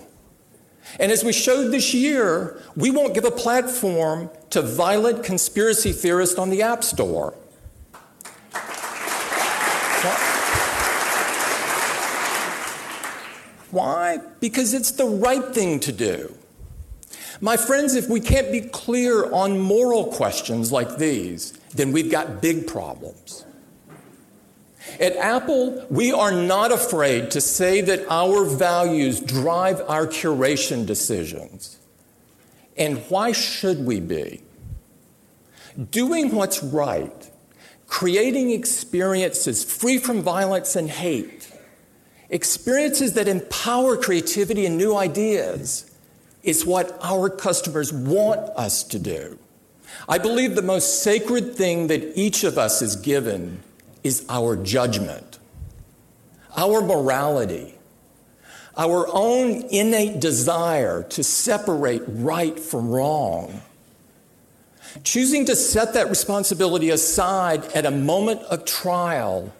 And 1.00 1.12
as 1.12 1.24
we 1.24 1.32
showed 1.32 1.72
this 1.72 1.94
year, 1.94 2.62
we 2.76 2.92
won't 2.92 3.14
give 3.14 3.26
a 3.26 3.32
platform 3.32 4.30
to 4.50 4.62
violent 4.62 5.24
conspiracy 5.24 5.94
theorists 5.94 6.38
on 6.38 6.50
the 6.50 6.62
App 6.64 6.84
Store. 6.84 7.34
Why? 13.72 14.18
Because 14.40 14.74
it's 14.74 14.92
the 14.92 15.06
right 15.06 15.46
thing 15.54 15.80
to 15.82 15.92
do. 15.92 16.36
My 17.42 17.56
friends, 17.56 17.96
if 17.96 18.10
we 18.10 18.20
can't 18.20 18.52
be 18.52 18.62
clear 18.62 19.32
on 19.32 19.60
moral 19.60 20.12
questions 20.12 20.72
like 20.72 20.98
these, 20.98 21.54
then 21.74 21.92
we've 21.92 22.12
got 22.12 22.42
big 22.42 22.68
problems. 22.68 23.46
At 25.00 25.16
Apple, 25.16 25.86
we 25.90 26.12
are 26.12 26.32
not 26.32 26.72
afraid 26.72 27.32
to 27.32 27.42
say 27.42 27.80
that 27.82 28.06
our 28.10 28.44
values 28.44 29.22
drive 29.22 29.82
our 29.88 30.06
curation 30.06 30.86
decisions. 30.86 31.78
And 32.76 32.98
why 33.10 33.32
should 33.32 33.86
we 33.86 34.02
be? 34.02 34.42
Doing 35.92 36.36
what's 36.36 36.62
right, 36.62 37.30
creating 37.88 38.52
experiences 38.52 39.64
free 39.64 39.98
from 39.98 40.22
violence 40.22 40.76
and 40.76 40.90
hate, 40.90 41.39
experiences 42.30 43.14
that 43.14 43.28
empower 43.28 43.98
creativity 43.98 44.66
and 44.66 44.78
new 44.78 44.96
ideas, 44.96 45.90
is 46.44 46.66
what 46.66 46.98
our 47.02 47.30
customers 47.30 47.92
want 47.92 48.40
us 48.56 48.84
to 48.84 49.00
do. 49.00 49.38
I 50.08 50.18
believe 50.18 50.56
the 50.56 50.62
most 50.62 51.04
sacred 51.04 51.56
thing 51.56 51.88
that 51.88 52.18
each 52.18 52.44
of 52.44 52.58
us 52.58 52.82
is 52.82 52.96
given 52.96 53.62
is 54.04 54.26
our 54.30 54.56
judgment, 54.56 55.40
our 56.56 56.82
morality, 56.82 57.76
our 58.78 59.08
own 59.12 59.64
innate 59.70 60.22
desire 60.22 61.04
to 61.04 61.24
separate 61.24 62.04
right 62.08 62.58
from 62.58 62.90
wrong. 62.90 63.62
Choosing 65.04 65.46
to 65.46 65.56
set 65.56 65.94
that 65.94 66.10
responsibility 66.10 66.90
aside 66.90 67.66
at 67.74 67.86
a 67.86 67.92
moment 67.92 68.42
of 68.44 68.66
trial 68.66 69.54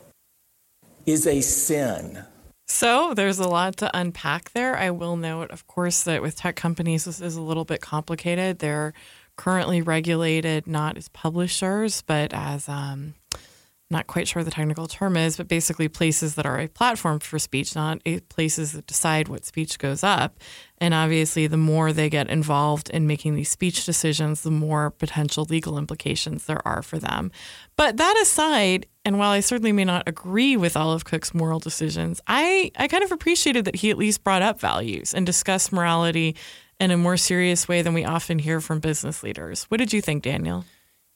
is 1.06 1.28
a 1.28 1.42
sin. 1.42 2.24
So 2.72 3.16
there's 3.16 3.40
a 3.40 3.48
lot 3.48 3.78
to 3.78 3.90
unpack 3.98 4.52
there. 4.52 4.78
I 4.78 4.92
will 4.92 5.18
note, 5.18 5.50
of 5.50 5.66
course, 5.66 6.04
that 6.04 6.22
with 6.22 6.36
tech 6.36 6.56
companies, 6.56 7.06
this 7.06 7.20
is 7.20 7.36
a 7.36 7.42
little 7.42 7.66
bit 7.66 7.82
complicated. 7.82 8.60
They're 8.60 8.94
currently 9.38 9.82
regulated 9.82 10.68
not 10.68 10.96
as 10.96 11.10
publishers, 11.10 12.04
but 12.04 12.32
as 12.32 12.70
um, 12.70 13.16
not 13.90 14.06
quite 14.06 14.28
sure 14.28 14.44
the 14.44 14.52
technical 14.52 14.86
term 14.86 15.18
is, 15.18 15.36
but 15.36 15.48
basically 15.48 15.88
places 15.88 16.36
that 16.36 16.46
are 16.46 16.60
a 16.60 16.68
platform 16.68 17.20
for 17.20 17.40
speech, 17.40 17.76
not 17.76 18.02
places 18.30 18.74
that 18.74 18.86
decide 18.86 19.28
what 19.28 19.46
speech 19.46 19.80
goes 19.80 20.04
up. 20.04 20.38
And 20.78 20.94
obviously, 20.94 21.48
the 21.48 21.58
more 21.58 21.92
they 21.92 22.08
get 22.08 22.30
involved 22.30 22.92
in 22.92 23.08
making 23.08 23.34
these 23.34 23.50
speech 23.50 23.84
decisions, 23.84 24.42
the 24.42 24.52
more 24.52 24.92
potential 24.92 25.48
legal 25.50 25.80
implications 25.80 26.46
there 26.46 26.66
are 26.68 26.84
for 26.84 27.00
them. 27.00 27.32
But 27.78 27.98
that 27.98 28.16
aside, 28.22 28.86
and 29.10 29.18
while 29.18 29.32
I 29.32 29.40
certainly 29.40 29.72
may 29.72 29.86
not 29.86 30.04
agree 30.06 30.56
with 30.56 30.78
all 30.78 30.94
of 30.94 31.04
Cook's 31.04 31.34
moral 31.34 31.58
decisions, 31.58 32.22
I, 32.28 32.70
I 32.76 32.88
kind 32.88 33.04
of 33.04 33.12
appreciated 33.12 33.66
that 33.66 33.78
he 33.78 33.90
at 33.90 33.98
least 33.98 34.24
brought 34.24 34.44
up 34.44 34.60
values 34.60 35.16
and 35.16 35.26
discussed 35.26 35.74
morality 35.74 36.36
in 36.80 36.92
a 36.92 36.98
more 36.98 37.18
serious 37.18 37.68
way 37.68 37.82
than 37.82 37.96
we 37.96 38.06
often 38.06 38.38
hear 38.38 38.62
from 38.62 38.80
business 38.80 39.24
leaders. 39.24 39.64
What 39.64 39.78
did 39.78 39.94
you 39.94 40.00
think, 40.00 40.22
Daniel? 40.22 40.64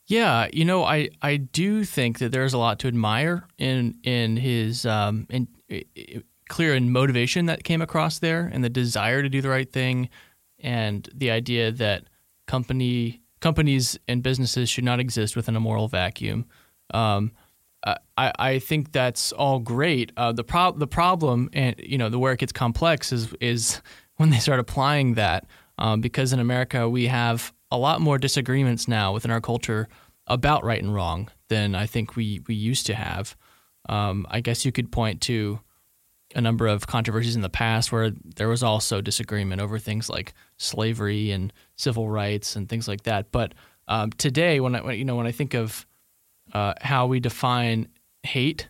Yeah, 0.07 0.47
you 0.51 0.65
know, 0.65 0.83
I, 0.83 1.09
I 1.21 1.37
do 1.37 1.83
think 1.83 2.17
that 2.17 2.31
there's 2.31 2.55
a 2.55 2.57
lot 2.57 2.79
to 2.79 2.87
admire 2.87 3.45
in 3.59 3.99
in 4.01 4.37
his 4.37 4.87
um, 4.87 5.27
in, 5.29 5.47
in, 5.69 6.23
clear 6.49 6.73
and 6.73 6.91
motivation 6.91 7.45
that 7.45 7.63
came 7.63 7.83
across 7.83 8.17
there, 8.17 8.49
and 8.51 8.63
the 8.63 8.71
desire 8.71 9.21
to 9.21 9.29
do 9.29 9.39
the 9.39 9.49
right 9.49 9.71
thing, 9.71 10.09
and 10.57 11.07
the 11.13 11.29
idea 11.29 11.71
that 11.73 12.05
company 12.47 13.21
companies 13.39 13.99
and 14.07 14.23
businesses 14.23 14.67
should 14.67 14.83
not 14.83 14.99
exist 14.99 15.35
within 15.35 15.55
a 15.55 15.59
moral 15.59 15.87
vacuum. 15.87 16.47
Um, 16.91 17.33
I, 17.85 18.31
I 18.37 18.59
think 18.59 18.91
that's 18.91 19.31
all 19.31 19.59
great. 19.59 20.11
Uh, 20.15 20.31
the 20.31 20.43
pro- 20.43 20.71
the 20.71 20.87
problem, 20.87 21.49
and 21.53 21.75
you 21.79 21.97
know, 21.97 22.09
the 22.09 22.19
where 22.19 22.33
it 22.33 22.39
gets 22.39 22.51
complex 22.51 23.11
is 23.11 23.33
is 23.41 23.81
when 24.17 24.29
they 24.29 24.39
start 24.39 24.59
applying 24.59 25.15
that, 25.15 25.45
um, 25.77 26.01
because 26.01 26.33
in 26.33 26.39
America 26.39 26.87
we 26.87 27.07
have 27.07 27.53
a 27.71 27.77
lot 27.77 28.01
more 28.01 28.17
disagreements 28.17 28.87
now 28.87 29.13
within 29.13 29.31
our 29.31 29.41
culture 29.41 29.87
about 30.27 30.63
right 30.63 30.81
and 30.81 30.93
wrong 30.93 31.29
than 31.49 31.75
I 31.75 31.85
think 31.85 32.15
we 32.15 32.41
we 32.47 32.55
used 32.55 32.85
to 32.87 32.95
have. 32.95 33.35
Um, 33.89 34.25
I 34.29 34.39
guess 34.39 34.63
you 34.63 34.71
could 34.71 34.91
point 34.91 35.21
to 35.21 35.59
a 36.35 36.41
number 36.41 36.67
of 36.67 36.87
controversies 36.87 37.35
in 37.35 37.41
the 37.41 37.49
past 37.49 37.91
where 37.91 38.11
there 38.35 38.47
was 38.47 38.63
also 38.63 39.01
disagreement 39.01 39.61
over 39.61 39.77
things 39.77 40.09
like 40.09 40.33
slavery 40.57 41.31
and 41.31 41.51
civil 41.75 42.09
rights 42.09 42.55
and 42.55 42.69
things 42.69 42.87
like 42.87 43.03
that. 43.03 43.31
But 43.31 43.53
um, 43.87 44.11
today, 44.11 44.59
when 44.59 44.75
I 44.75 44.81
when, 44.81 44.97
you 44.97 45.05
know 45.05 45.15
when 45.15 45.27
I 45.27 45.31
think 45.31 45.53
of 45.53 45.85
uh, 46.53 46.73
how 46.81 47.07
we 47.07 47.19
define 47.19 47.87
hate, 48.23 48.69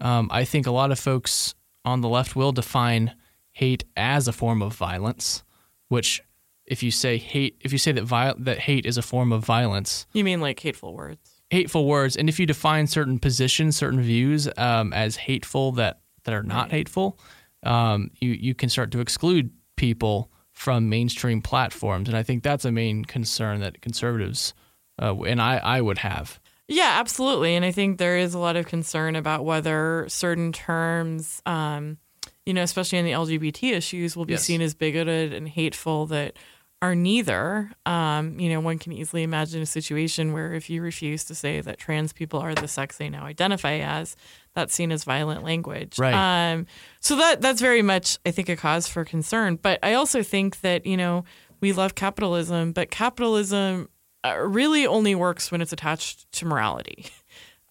um, 0.00 0.28
I 0.30 0.44
think 0.44 0.66
a 0.66 0.70
lot 0.70 0.90
of 0.90 0.98
folks 0.98 1.54
on 1.84 2.00
the 2.00 2.08
left 2.08 2.36
will 2.36 2.52
define 2.52 3.14
hate 3.52 3.84
as 3.96 4.28
a 4.28 4.32
form 4.32 4.62
of 4.62 4.74
violence, 4.74 5.42
which 5.88 6.22
if 6.66 6.82
you 6.82 6.90
say 6.90 7.18
hate, 7.18 7.56
if 7.60 7.72
you 7.72 7.78
say 7.78 7.92
that 7.92 8.04
viol- 8.04 8.36
that 8.38 8.58
hate 8.58 8.86
is 8.86 8.98
a 8.98 9.02
form 9.02 9.32
of 9.32 9.44
violence, 9.44 10.06
you 10.12 10.24
mean 10.24 10.40
like 10.40 10.60
hateful 10.60 10.94
words? 10.94 11.42
Hateful 11.50 11.86
words, 11.86 12.16
and 12.16 12.28
if 12.28 12.40
you 12.40 12.46
define 12.46 12.86
certain 12.86 13.18
positions, 13.18 13.76
certain 13.76 14.00
views 14.00 14.48
um, 14.56 14.92
as 14.92 15.16
hateful 15.16 15.72
that 15.72 16.00
that 16.24 16.34
are 16.34 16.42
not 16.42 16.64
right. 16.64 16.72
hateful, 16.72 17.18
um, 17.62 18.10
you 18.20 18.30
you 18.30 18.54
can 18.54 18.68
start 18.68 18.90
to 18.92 19.00
exclude 19.00 19.50
people 19.76 20.30
from 20.52 20.88
mainstream 20.88 21.42
platforms, 21.42 22.08
and 22.08 22.16
I 22.16 22.22
think 22.22 22.42
that's 22.42 22.64
a 22.64 22.72
main 22.72 23.04
concern 23.04 23.60
that 23.60 23.80
conservatives 23.80 24.54
uh, 25.00 25.14
and 25.22 25.40
I 25.40 25.58
I 25.58 25.80
would 25.80 25.98
have. 25.98 26.40
Yeah, 26.72 26.96
absolutely, 26.98 27.54
and 27.54 27.64
I 27.64 27.70
think 27.70 27.98
there 27.98 28.16
is 28.16 28.34
a 28.34 28.38
lot 28.38 28.56
of 28.56 28.66
concern 28.66 29.14
about 29.14 29.44
whether 29.44 30.06
certain 30.08 30.52
terms. 30.52 31.42
Um, 31.46 31.98
you 32.46 32.54
know, 32.54 32.62
especially 32.62 32.98
in 32.98 33.04
the 33.04 33.12
LGBT 33.12 33.72
issues, 33.72 34.16
will 34.16 34.24
be 34.24 34.32
yes. 34.32 34.42
seen 34.42 34.62
as 34.62 34.74
bigoted 34.74 35.32
and 35.32 35.48
hateful 35.48 36.06
that 36.06 36.36
are 36.82 36.96
neither. 36.96 37.70
Um, 37.86 38.40
you 38.40 38.50
know, 38.50 38.60
one 38.60 38.78
can 38.78 38.92
easily 38.92 39.22
imagine 39.22 39.62
a 39.62 39.66
situation 39.66 40.32
where 40.32 40.52
if 40.52 40.68
you 40.68 40.82
refuse 40.82 41.24
to 41.26 41.34
say 41.34 41.60
that 41.60 41.78
trans 41.78 42.12
people 42.12 42.40
are 42.40 42.54
the 42.54 42.66
sex 42.66 42.96
they 42.96 43.08
now 43.08 43.24
identify 43.24 43.74
as, 43.74 44.16
that's 44.54 44.74
seen 44.74 44.90
as 44.90 45.04
violent 45.04 45.44
language. 45.44 45.98
Right. 45.98 46.52
Um, 46.52 46.66
so 47.00 47.16
that 47.16 47.40
that's 47.40 47.60
very 47.60 47.82
much, 47.82 48.18
I 48.26 48.32
think, 48.32 48.48
a 48.48 48.56
cause 48.56 48.88
for 48.88 49.04
concern. 49.04 49.56
But 49.62 49.78
I 49.82 49.94
also 49.94 50.22
think 50.24 50.60
that 50.62 50.84
you 50.84 50.96
know 50.96 51.24
we 51.60 51.72
love 51.72 51.94
capitalism, 51.94 52.72
but 52.72 52.90
capitalism 52.90 53.88
uh, 54.24 54.38
really 54.38 54.86
only 54.86 55.14
works 55.14 55.50
when 55.50 55.60
it's 55.60 55.72
attached 55.72 56.30
to 56.32 56.46
morality. 56.46 57.06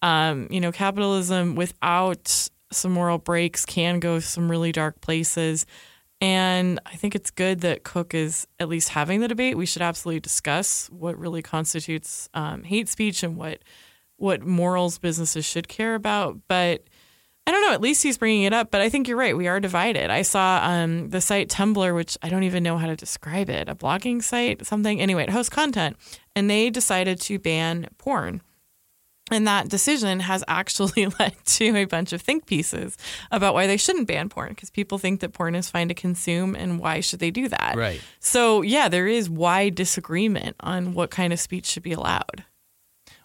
Um, 0.04 0.48
you 0.50 0.60
know, 0.60 0.72
capitalism 0.72 1.54
without 1.54 2.48
some 2.72 2.90
moral 2.90 3.18
brakes 3.18 3.64
can 3.64 4.00
go 4.00 4.18
some 4.18 4.50
really 4.50 4.72
dark 4.72 5.00
places. 5.00 5.64
And 6.20 6.80
I 6.86 6.96
think 6.96 7.14
it's 7.14 7.30
good 7.30 7.60
that 7.60 7.84
Cook 7.84 8.12
is 8.12 8.46
at 8.58 8.68
least 8.68 8.88
having 8.88 9.20
the 9.20 9.28
debate. 9.28 9.56
We 9.56 9.66
should 9.66 9.82
absolutely 9.82 10.20
discuss 10.20 10.88
what 10.90 11.18
really 11.18 11.42
constitutes 11.42 12.28
um, 12.34 12.64
hate 12.64 12.88
speech 12.88 13.22
and 13.22 13.36
what 13.36 13.60
what 14.16 14.42
morals 14.42 14.98
businesses 14.98 15.44
should 15.44 15.66
care 15.66 15.96
about. 15.96 16.38
But 16.46 16.84
I 17.44 17.50
don't 17.50 17.62
know. 17.62 17.72
At 17.72 17.80
least 17.80 18.04
he's 18.04 18.18
bringing 18.18 18.44
it 18.44 18.52
up. 18.52 18.70
But 18.70 18.80
I 18.80 18.88
think 18.88 19.08
you're 19.08 19.16
right. 19.16 19.36
We 19.36 19.48
are 19.48 19.58
divided. 19.58 20.10
I 20.10 20.22
saw 20.22 20.60
um, 20.62 21.10
the 21.10 21.20
site 21.20 21.48
Tumblr, 21.48 21.94
which 21.94 22.16
I 22.22 22.28
don't 22.28 22.44
even 22.44 22.62
know 22.62 22.78
how 22.78 22.86
to 22.86 22.94
describe 22.94 23.50
it, 23.50 23.68
a 23.68 23.74
blogging 23.74 24.22
site, 24.22 24.64
something. 24.64 25.00
Anyway, 25.00 25.24
it 25.24 25.30
hosts 25.30 25.50
content, 25.50 25.96
and 26.34 26.48
they 26.48 26.70
decided 26.70 27.20
to 27.22 27.38
ban 27.38 27.88
porn. 27.98 28.42
And 29.30 29.46
that 29.46 29.68
decision 29.68 30.20
has 30.20 30.44
actually 30.48 31.06
led 31.18 31.34
to 31.44 31.76
a 31.76 31.84
bunch 31.84 32.12
of 32.12 32.20
think 32.20 32.46
pieces 32.46 32.98
about 33.30 33.54
why 33.54 33.66
they 33.66 33.76
shouldn't 33.76 34.08
ban 34.08 34.28
porn 34.28 34.50
because 34.50 34.70
people 34.70 34.98
think 34.98 35.20
that 35.20 35.32
porn 35.32 35.54
is 35.54 35.70
fine 35.70 35.88
to 35.88 35.94
consume 35.94 36.54
and 36.54 36.78
why 36.78 37.00
should 37.00 37.20
they 37.20 37.30
do 37.30 37.48
that? 37.48 37.74
Right. 37.76 38.00
So, 38.20 38.62
yeah, 38.62 38.88
there 38.88 39.06
is 39.06 39.30
wide 39.30 39.74
disagreement 39.74 40.56
on 40.60 40.92
what 40.92 41.10
kind 41.10 41.32
of 41.32 41.40
speech 41.40 41.66
should 41.66 41.82
be 41.82 41.92
allowed. 41.92 42.44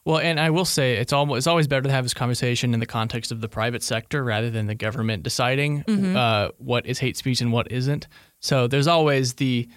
Well, 0.07 0.19
and 0.19 0.39
I 0.39 0.51
will 0.51 0.63
say 0.63 0.95
it's 0.95 1.11
almost 1.11 1.39
it's 1.39 1.47
always 1.47 1.67
better 1.67 1.81
to 1.81 1.91
have 1.91 2.05
this 2.05 2.13
conversation 2.13 2.73
in 2.73 2.79
the 2.79 2.85
context 2.85 3.29
of 3.29 3.41
the 3.41 3.49
private 3.49 3.83
sector 3.83 4.23
rather 4.23 4.49
than 4.49 4.65
the 4.67 4.73
government 4.73 5.21
deciding 5.21 5.83
mm-hmm. 5.83 6.15
uh, 6.15 6.47
what 6.59 6.85
is 6.85 6.99
hate 6.99 7.17
speech 7.17 7.41
and 7.41 7.51
what 7.51 7.69
isn't. 7.73 8.07
So 8.39 8.67
there's 8.67 8.87
always 8.87 9.33
the, 9.33 9.67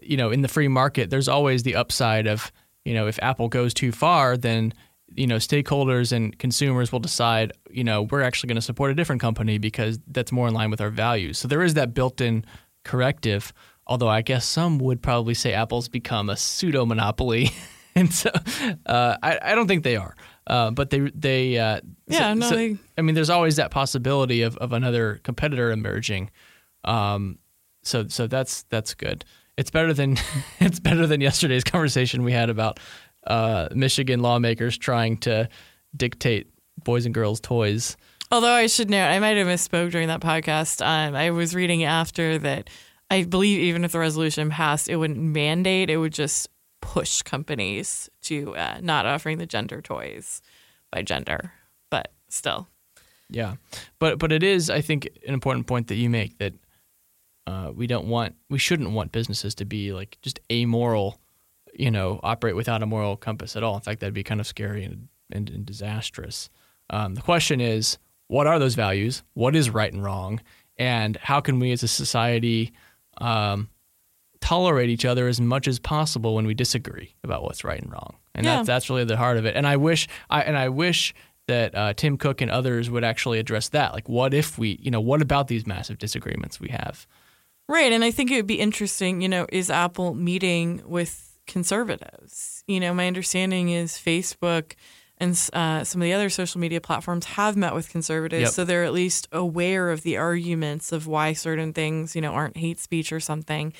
you 0.00 0.16
know, 0.16 0.30
in 0.30 0.42
the 0.42 0.46
free 0.46 0.68
market, 0.68 1.10
there's 1.10 1.26
always 1.26 1.64
the 1.64 1.74
upside 1.74 2.28
of, 2.28 2.52
you 2.84 2.94
know, 2.94 3.06
if 3.06 3.18
Apple 3.22 3.48
goes 3.48 3.72
too 3.74 3.92
far, 3.92 4.36
then 4.36 4.72
you 5.14 5.26
know 5.26 5.36
stakeholders 5.36 6.10
and 6.12 6.38
consumers 6.38 6.90
will 6.90 6.98
decide 7.00 7.52
you 7.70 7.84
know 7.84 8.02
we're 8.02 8.22
actually 8.22 8.48
going 8.48 8.56
to 8.56 8.62
support 8.62 8.90
a 8.90 8.94
different 8.94 9.20
company 9.20 9.58
because 9.58 9.98
that's 10.06 10.32
more 10.32 10.48
in 10.48 10.54
line 10.54 10.70
with 10.70 10.80
our 10.80 10.88
values. 10.90 11.38
So 11.38 11.48
there 11.48 11.62
is 11.62 11.74
that 11.74 11.92
built-in 11.94 12.44
corrective 12.84 13.52
although 13.86 14.08
i 14.08 14.22
guess 14.22 14.44
some 14.44 14.78
would 14.78 15.00
probably 15.02 15.34
say 15.34 15.52
apple's 15.52 15.88
become 15.88 16.28
a 16.30 16.36
pseudo 16.36 16.84
monopoly 16.84 17.50
and 17.94 18.12
so 18.12 18.28
uh, 18.86 19.16
I, 19.22 19.38
I 19.40 19.54
don't 19.54 19.68
think 19.68 19.84
they 19.84 19.94
are 19.96 20.16
uh, 20.48 20.70
but 20.72 20.90
they 20.90 20.98
they 21.14 21.58
uh, 21.58 21.80
Yeah, 22.08 22.18
so- 22.32 22.34
no, 22.34 22.48
so- 22.50 22.56
they- 22.56 22.76
I 22.98 23.02
mean 23.02 23.14
there's 23.14 23.30
always 23.30 23.56
that 23.56 23.70
possibility 23.70 24.42
of, 24.42 24.56
of 24.56 24.72
another 24.72 25.20
competitor 25.22 25.70
emerging. 25.70 26.30
Um, 26.84 27.38
so 27.84 28.08
so 28.08 28.26
that's 28.26 28.64
that's 28.64 28.94
good 28.94 29.24
it's 29.56 29.70
better 29.70 29.92
than 29.92 30.16
it's 30.60 30.80
better 30.80 31.06
than 31.06 31.20
yesterday's 31.20 31.64
conversation 31.64 32.22
we 32.22 32.32
had 32.32 32.50
about 32.50 32.80
uh, 33.26 33.68
Michigan 33.74 34.20
lawmakers 34.20 34.76
trying 34.76 35.18
to 35.18 35.48
dictate 35.96 36.50
boys 36.84 37.06
and 37.06 37.14
girls 37.14 37.40
toys. 37.40 37.96
Although 38.30 38.52
I 38.52 38.66
should 38.66 38.88
note, 38.88 39.08
I 39.08 39.18
might 39.18 39.36
have 39.36 39.46
misspoke 39.46 39.90
during 39.90 40.08
that 40.08 40.20
podcast. 40.20 40.84
Um, 40.84 41.14
I 41.14 41.30
was 41.30 41.54
reading 41.54 41.84
after 41.84 42.38
that. 42.38 42.70
I 43.10 43.24
believe 43.24 43.58
even 43.60 43.84
if 43.84 43.92
the 43.92 43.98
resolution 43.98 44.48
passed, 44.48 44.88
it 44.88 44.96
wouldn't 44.96 45.20
mandate. 45.20 45.90
It 45.90 45.98
would 45.98 46.14
just 46.14 46.48
push 46.80 47.20
companies 47.20 48.08
to 48.22 48.56
uh, 48.56 48.78
not 48.80 49.04
offering 49.04 49.36
the 49.36 49.44
gender 49.44 49.82
toys 49.82 50.40
by 50.90 51.02
gender. 51.02 51.52
But 51.90 52.10
still, 52.30 52.68
Yeah, 53.28 53.56
but 53.98 54.18
but 54.18 54.32
it 54.32 54.42
is 54.42 54.70
I 54.70 54.80
think 54.80 55.10
an 55.28 55.34
important 55.34 55.66
point 55.66 55.88
that 55.88 55.96
you 55.96 56.08
make 56.08 56.38
that 56.38 56.54
uh, 57.46 57.72
we 57.74 57.86
don't 57.86 58.06
want 58.06 58.34
we 58.50 58.58
shouldn't 58.58 58.90
want 58.90 59.12
businesses 59.12 59.54
to 59.56 59.64
be 59.64 59.92
like 59.92 60.18
just 60.22 60.38
amoral, 60.50 61.18
you 61.74 61.90
know, 61.90 62.20
operate 62.22 62.54
without 62.56 62.82
a 62.82 62.86
moral 62.86 63.16
compass 63.16 63.56
at 63.56 63.62
all. 63.62 63.74
In 63.74 63.80
fact, 63.80 64.00
that'd 64.00 64.14
be 64.14 64.22
kind 64.22 64.40
of 64.40 64.46
scary 64.46 64.84
and 64.84 65.08
and, 65.30 65.50
and 65.50 65.64
disastrous. 65.66 66.50
Um, 66.90 67.14
the 67.14 67.22
question 67.22 67.60
is, 67.60 67.98
what 68.28 68.46
are 68.46 68.58
those 68.58 68.74
values? 68.74 69.22
What 69.34 69.56
is 69.56 69.70
right 69.70 69.92
and 69.92 70.04
wrong? 70.04 70.40
And 70.76 71.16
how 71.16 71.40
can 71.40 71.58
we 71.58 71.72
as 71.72 71.82
a 71.82 71.88
society 71.88 72.72
um, 73.18 73.68
tolerate 74.40 74.90
each 74.90 75.04
other 75.04 75.28
as 75.28 75.40
much 75.40 75.68
as 75.68 75.78
possible 75.78 76.34
when 76.34 76.46
we 76.46 76.54
disagree 76.54 77.14
about 77.24 77.42
what's 77.42 77.64
right 77.64 77.80
and 77.80 77.90
wrong? 77.92 78.16
And 78.34 78.44
Yeah. 78.46 78.56
that's 78.56 78.66
that's 78.66 78.90
really 78.90 79.04
the 79.04 79.16
heart 79.16 79.36
of 79.36 79.44
it. 79.46 79.56
And 79.56 79.66
I 79.66 79.76
wish 79.76 80.08
I 80.30 80.42
and 80.42 80.56
I 80.56 80.68
wish 80.68 81.14
that 81.48 81.74
uh, 81.74 81.92
Tim 81.94 82.16
Cook 82.16 82.40
and 82.40 82.50
others 82.50 82.88
would 82.88 83.04
actually 83.04 83.38
address 83.38 83.68
that. 83.70 83.92
Like, 83.92 84.08
what 84.08 84.32
if 84.32 84.58
we, 84.58 84.78
you 84.80 84.90
know, 84.92 85.00
what 85.00 85.20
about 85.20 85.48
these 85.48 85.66
massive 85.66 85.98
disagreements 85.98 86.60
we 86.60 86.68
have? 86.68 87.06
Right. 87.68 87.92
And 87.92 88.04
I 88.04 88.10
think 88.10 88.30
it 88.30 88.36
would 88.36 88.46
be 88.46 88.60
interesting. 88.60 89.20
You 89.20 89.28
know, 89.28 89.46
is 89.50 89.70
Apple 89.70 90.14
meeting 90.14 90.82
with 90.84 91.38
conservatives? 91.46 92.64
You 92.66 92.80
know, 92.80 92.94
my 92.94 93.06
understanding 93.06 93.70
is 93.70 93.92
Facebook 93.92 94.74
and 95.18 95.32
uh, 95.52 95.84
some 95.84 96.00
of 96.02 96.04
the 96.04 96.12
other 96.14 96.28
social 96.30 96.60
media 96.60 96.80
platforms 96.80 97.26
have 97.26 97.56
met 97.56 97.74
with 97.74 97.88
conservatives, 97.88 98.42
Yep. 98.42 98.50
so 98.50 98.64
they're 98.64 98.82
at 98.82 98.92
least 98.92 99.28
aware 99.30 99.90
of 99.90 100.02
the 100.02 100.16
arguments 100.16 100.90
of 100.90 101.06
why 101.06 101.32
certain 101.32 101.72
things, 101.72 102.16
you 102.16 102.22
know, 102.22 102.32
aren't 102.32 102.56
hate 102.56 102.80
speech 102.80 103.12
or 103.12 103.20
something. 103.20 103.72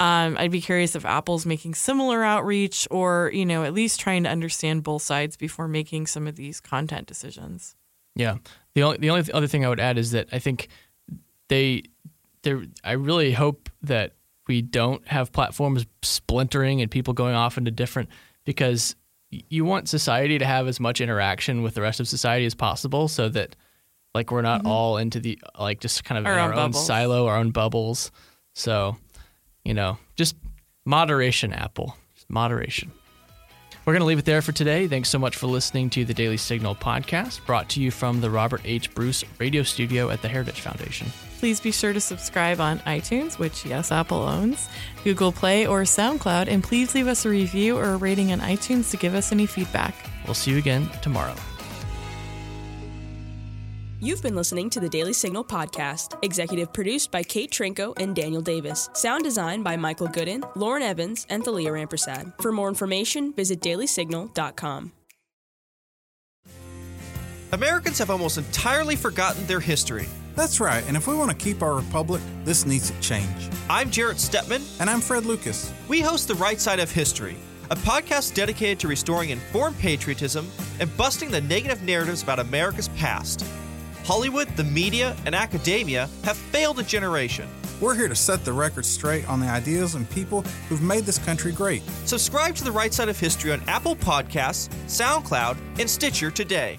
Um, 0.00 0.36
I'd 0.38 0.50
be 0.50 0.62
curious 0.62 0.94
if 0.96 1.04
Apple's 1.04 1.44
making 1.44 1.74
similar 1.74 2.24
outreach, 2.24 2.88
or 2.90 3.30
you 3.34 3.44
know, 3.44 3.62
at 3.64 3.74
least 3.74 4.00
trying 4.00 4.22
to 4.24 4.30
understand 4.30 4.84
both 4.84 5.02
sides 5.02 5.36
before 5.36 5.68
making 5.68 6.06
some 6.06 6.26
of 6.26 6.36
these 6.36 6.60
content 6.60 7.06
decisions. 7.06 7.76
Yeah. 8.14 8.36
The 8.74 8.82
only 8.82 8.96
the 8.98 9.10
only 9.10 9.30
other 9.32 9.46
thing 9.48 9.66
I 9.66 9.68
would 9.68 9.80
add 9.80 9.98
is 9.98 10.12
that 10.12 10.28
I 10.32 10.38
think 10.38 10.68
they 11.48 11.82
they 12.46 12.68
I 12.84 12.92
really 12.92 13.32
hope 13.32 13.68
that 13.82 14.14
we 14.48 14.62
don't 14.62 15.06
have 15.08 15.32
platforms 15.32 15.84
splintering 16.02 16.80
and 16.80 16.90
people 16.90 17.12
going 17.14 17.34
off 17.34 17.58
into 17.58 17.70
different 17.70 18.08
because 18.44 18.94
you 19.30 19.64
want 19.64 19.88
society 19.88 20.38
to 20.38 20.44
have 20.46 20.68
as 20.68 20.78
much 20.78 21.00
interaction 21.00 21.62
with 21.62 21.74
the 21.74 21.82
rest 21.82 21.98
of 22.00 22.06
society 22.08 22.46
as 22.46 22.54
possible 22.54 23.08
so 23.08 23.28
that 23.28 23.56
like 24.14 24.30
we're 24.30 24.42
not 24.42 24.62
Mhm. 24.62 24.68
all 24.68 24.96
into 24.98 25.18
the 25.20 25.38
like 25.58 25.80
just 25.80 26.04
kind 26.04 26.18
of 26.18 26.26
Our 26.26 26.32
in 26.34 26.38
own 26.38 26.44
our 26.52 26.54
own 26.54 26.72
silo, 26.72 27.26
our 27.26 27.36
own 27.36 27.50
bubbles. 27.50 28.10
So, 28.54 28.96
you 29.64 29.74
know, 29.74 29.98
just 30.14 30.36
moderation, 30.84 31.52
Apple. 31.52 31.96
Just 32.14 32.30
moderation. 32.30 32.92
We're 33.86 33.92
going 33.92 34.00
to 34.00 34.06
leave 34.06 34.18
it 34.18 34.24
there 34.24 34.42
for 34.42 34.50
today. 34.50 34.88
Thanks 34.88 35.08
so 35.08 35.18
much 35.20 35.36
for 35.36 35.46
listening 35.46 35.90
to 35.90 36.04
the 36.04 36.12
Daily 36.12 36.38
Signal 36.38 36.74
podcast, 36.74 37.46
brought 37.46 37.68
to 37.68 37.80
you 37.80 37.92
from 37.92 38.20
the 38.20 38.28
Robert 38.28 38.62
H. 38.64 38.92
Bruce 38.92 39.22
radio 39.38 39.62
studio 39.62 40.10
at 40.10 40.22
the 40.22 40.28
Heritage 40.28 40.60
Foundation. 40.60 41.06
Please 41.38 41.60
be 41.60 41.70
sure 41.70 41.92
to 41.92 42.00
subscribe 42.00 42.60
on 42.60 42.80
iTunes, 42.80 43.38
which, 43.38 43.64
yes, 43.64 43.92
Apple 43.92 44.18
owns, 44.18 44.68
Google 45.04 45.30
Play, 45.30 45.68
or 45.68 45.82
SoundCloud, 45.82 46.48
and 46.48 46.64
please 46.64 46.96
leave 46.96 47.06
us 47.06 47.24
a 47.24 47.28
review 47.28 47.78
or 47.78 47.90
a 47.90 47.96
rating 47.96 48.32
on 48.32 48.40
iTunes 48.40 48.90
to 48.90 48.96
give 48.96 49.14
us 49.14 49.30
any 49.30 49.46
feedback. 49.46 49.94
We'll 50.24 50.34
see 50.34 50.50
you 50.50 50.58
again 50.58 50.90
tomorrow. 51.00 51.36
You've 53.98 54.22
been 54.22 54.36
listening 54.36 54.68
to 54.70 54.80
the 54.80 54.90
Daily 54.90 55.14
Signal 55.14 55.42
podcast, 55.42 56.22
executive 56.22 56.70
produced 56.70 57.10
by 57.10 57.22
Kate 57.22 57.50
Trinko 57.50 57.94
and 57.98 58.14
Daniel 58.14 58.42
Davis. 58.42 58.90
Sound 58.92 59.24
design 59.24 59.62
by 59.62 59.74
Michael 59.78 60.08
Gooden, 60.08 60.44
Lauren 60.54 60.82
Evans, 60.82 61.26
and 61.30 61.42
Thalia 61.42 61.70
Rampersad. 61.70 62.38
For 62.42 62.52
more 62.52 62.68
information, 62.68 63.32
visit 63.32 63.60
dailysignal.com. 63.62 64.92
Americans 67.52 67.98
have 67.98 68.10
almost 68.10 68.36
entirely 68.36 68.96
forgotten 68.96 69.46
their 69.46 69.60
history. 69.60 70.06
That's 70.34 70.60
right, 70.60 70.86
and 70.86 70.94
if 70.94 71.06
we 71.06 71.14
want 71.14 71.30
to 71.30 71.36
keep 71.36 71.62
our 71.62 71.74
republic, 71.74 72.20
this 72.44 72.66
needs 72.66 72.90
to 72.90 73.00
change. 73.00 73.48
I'm 73.70 73.90
Jarrett 73.90 74.18
Stepman. 74.18 74.62
And 74.78 74.90
I'm 74.90 75.00
Fred 75.00 75.24
Lucas. 75.24 75.72
We 75.88 76.02
host 76.02 76.28
The 76.28 76.34
Right 76.34 76.60
Side 76.60 76.80
of 76.80 76.90
History, 76.90 77.36
a 77.70 77.76
podcast 77.76 78.34
dedicated 78.34 78.78
to 78.80 78.88
restoring 78.88 79.30
informed 79.30 79.78
patriotism 79.78 80.46
and 80.80 80.94
busting 80.98 81.30
the 81.30 81.40
negative 81.40 81.82
narratives 81.82 82.22
about 82.22 82.40
America's 82.40 82.88
past. 82.90 83.42
Hollywood, 84.06 84.46
the 84.54 84.62
media, 84.62 85.16
and 85.26 85.34
academia 85.34 86.08
have 86.22 86.36
failed 86.36 86.78
a 86.78 86.84
generation. 86.84 87.48
We're 87.80 87.96
here 87.96 88.06
to 88.06 88.14
set 88.14 88.44
the 88.44 88.52
record 88.52 88.86
straight 88.86 89.28
on 89.28 89.40
the 89.40 89.48
ideas 89.48 89.96
and 89.96 90.08
people 90.08 90.42
who've 90.68 90.80
made 90.80 91.02
this 91.02 91.18
country 91.18 91.50
great. 91.50 91.82
Subscribe 92.04 92.54
to 92.54 92.64
The 92.64 92.70
Right 92.70 92.94
Side 92.94 93.08
of 93.08 93.18
History 93.18 93.50
on 93.50 93.60
Apple 93.66 93.96
Podcasts, 93.96 94.68
SoundCloud, 94.86 95.58
and 95.80 95.90
Stitcher 95.90 96.30
today. 96.30 96.78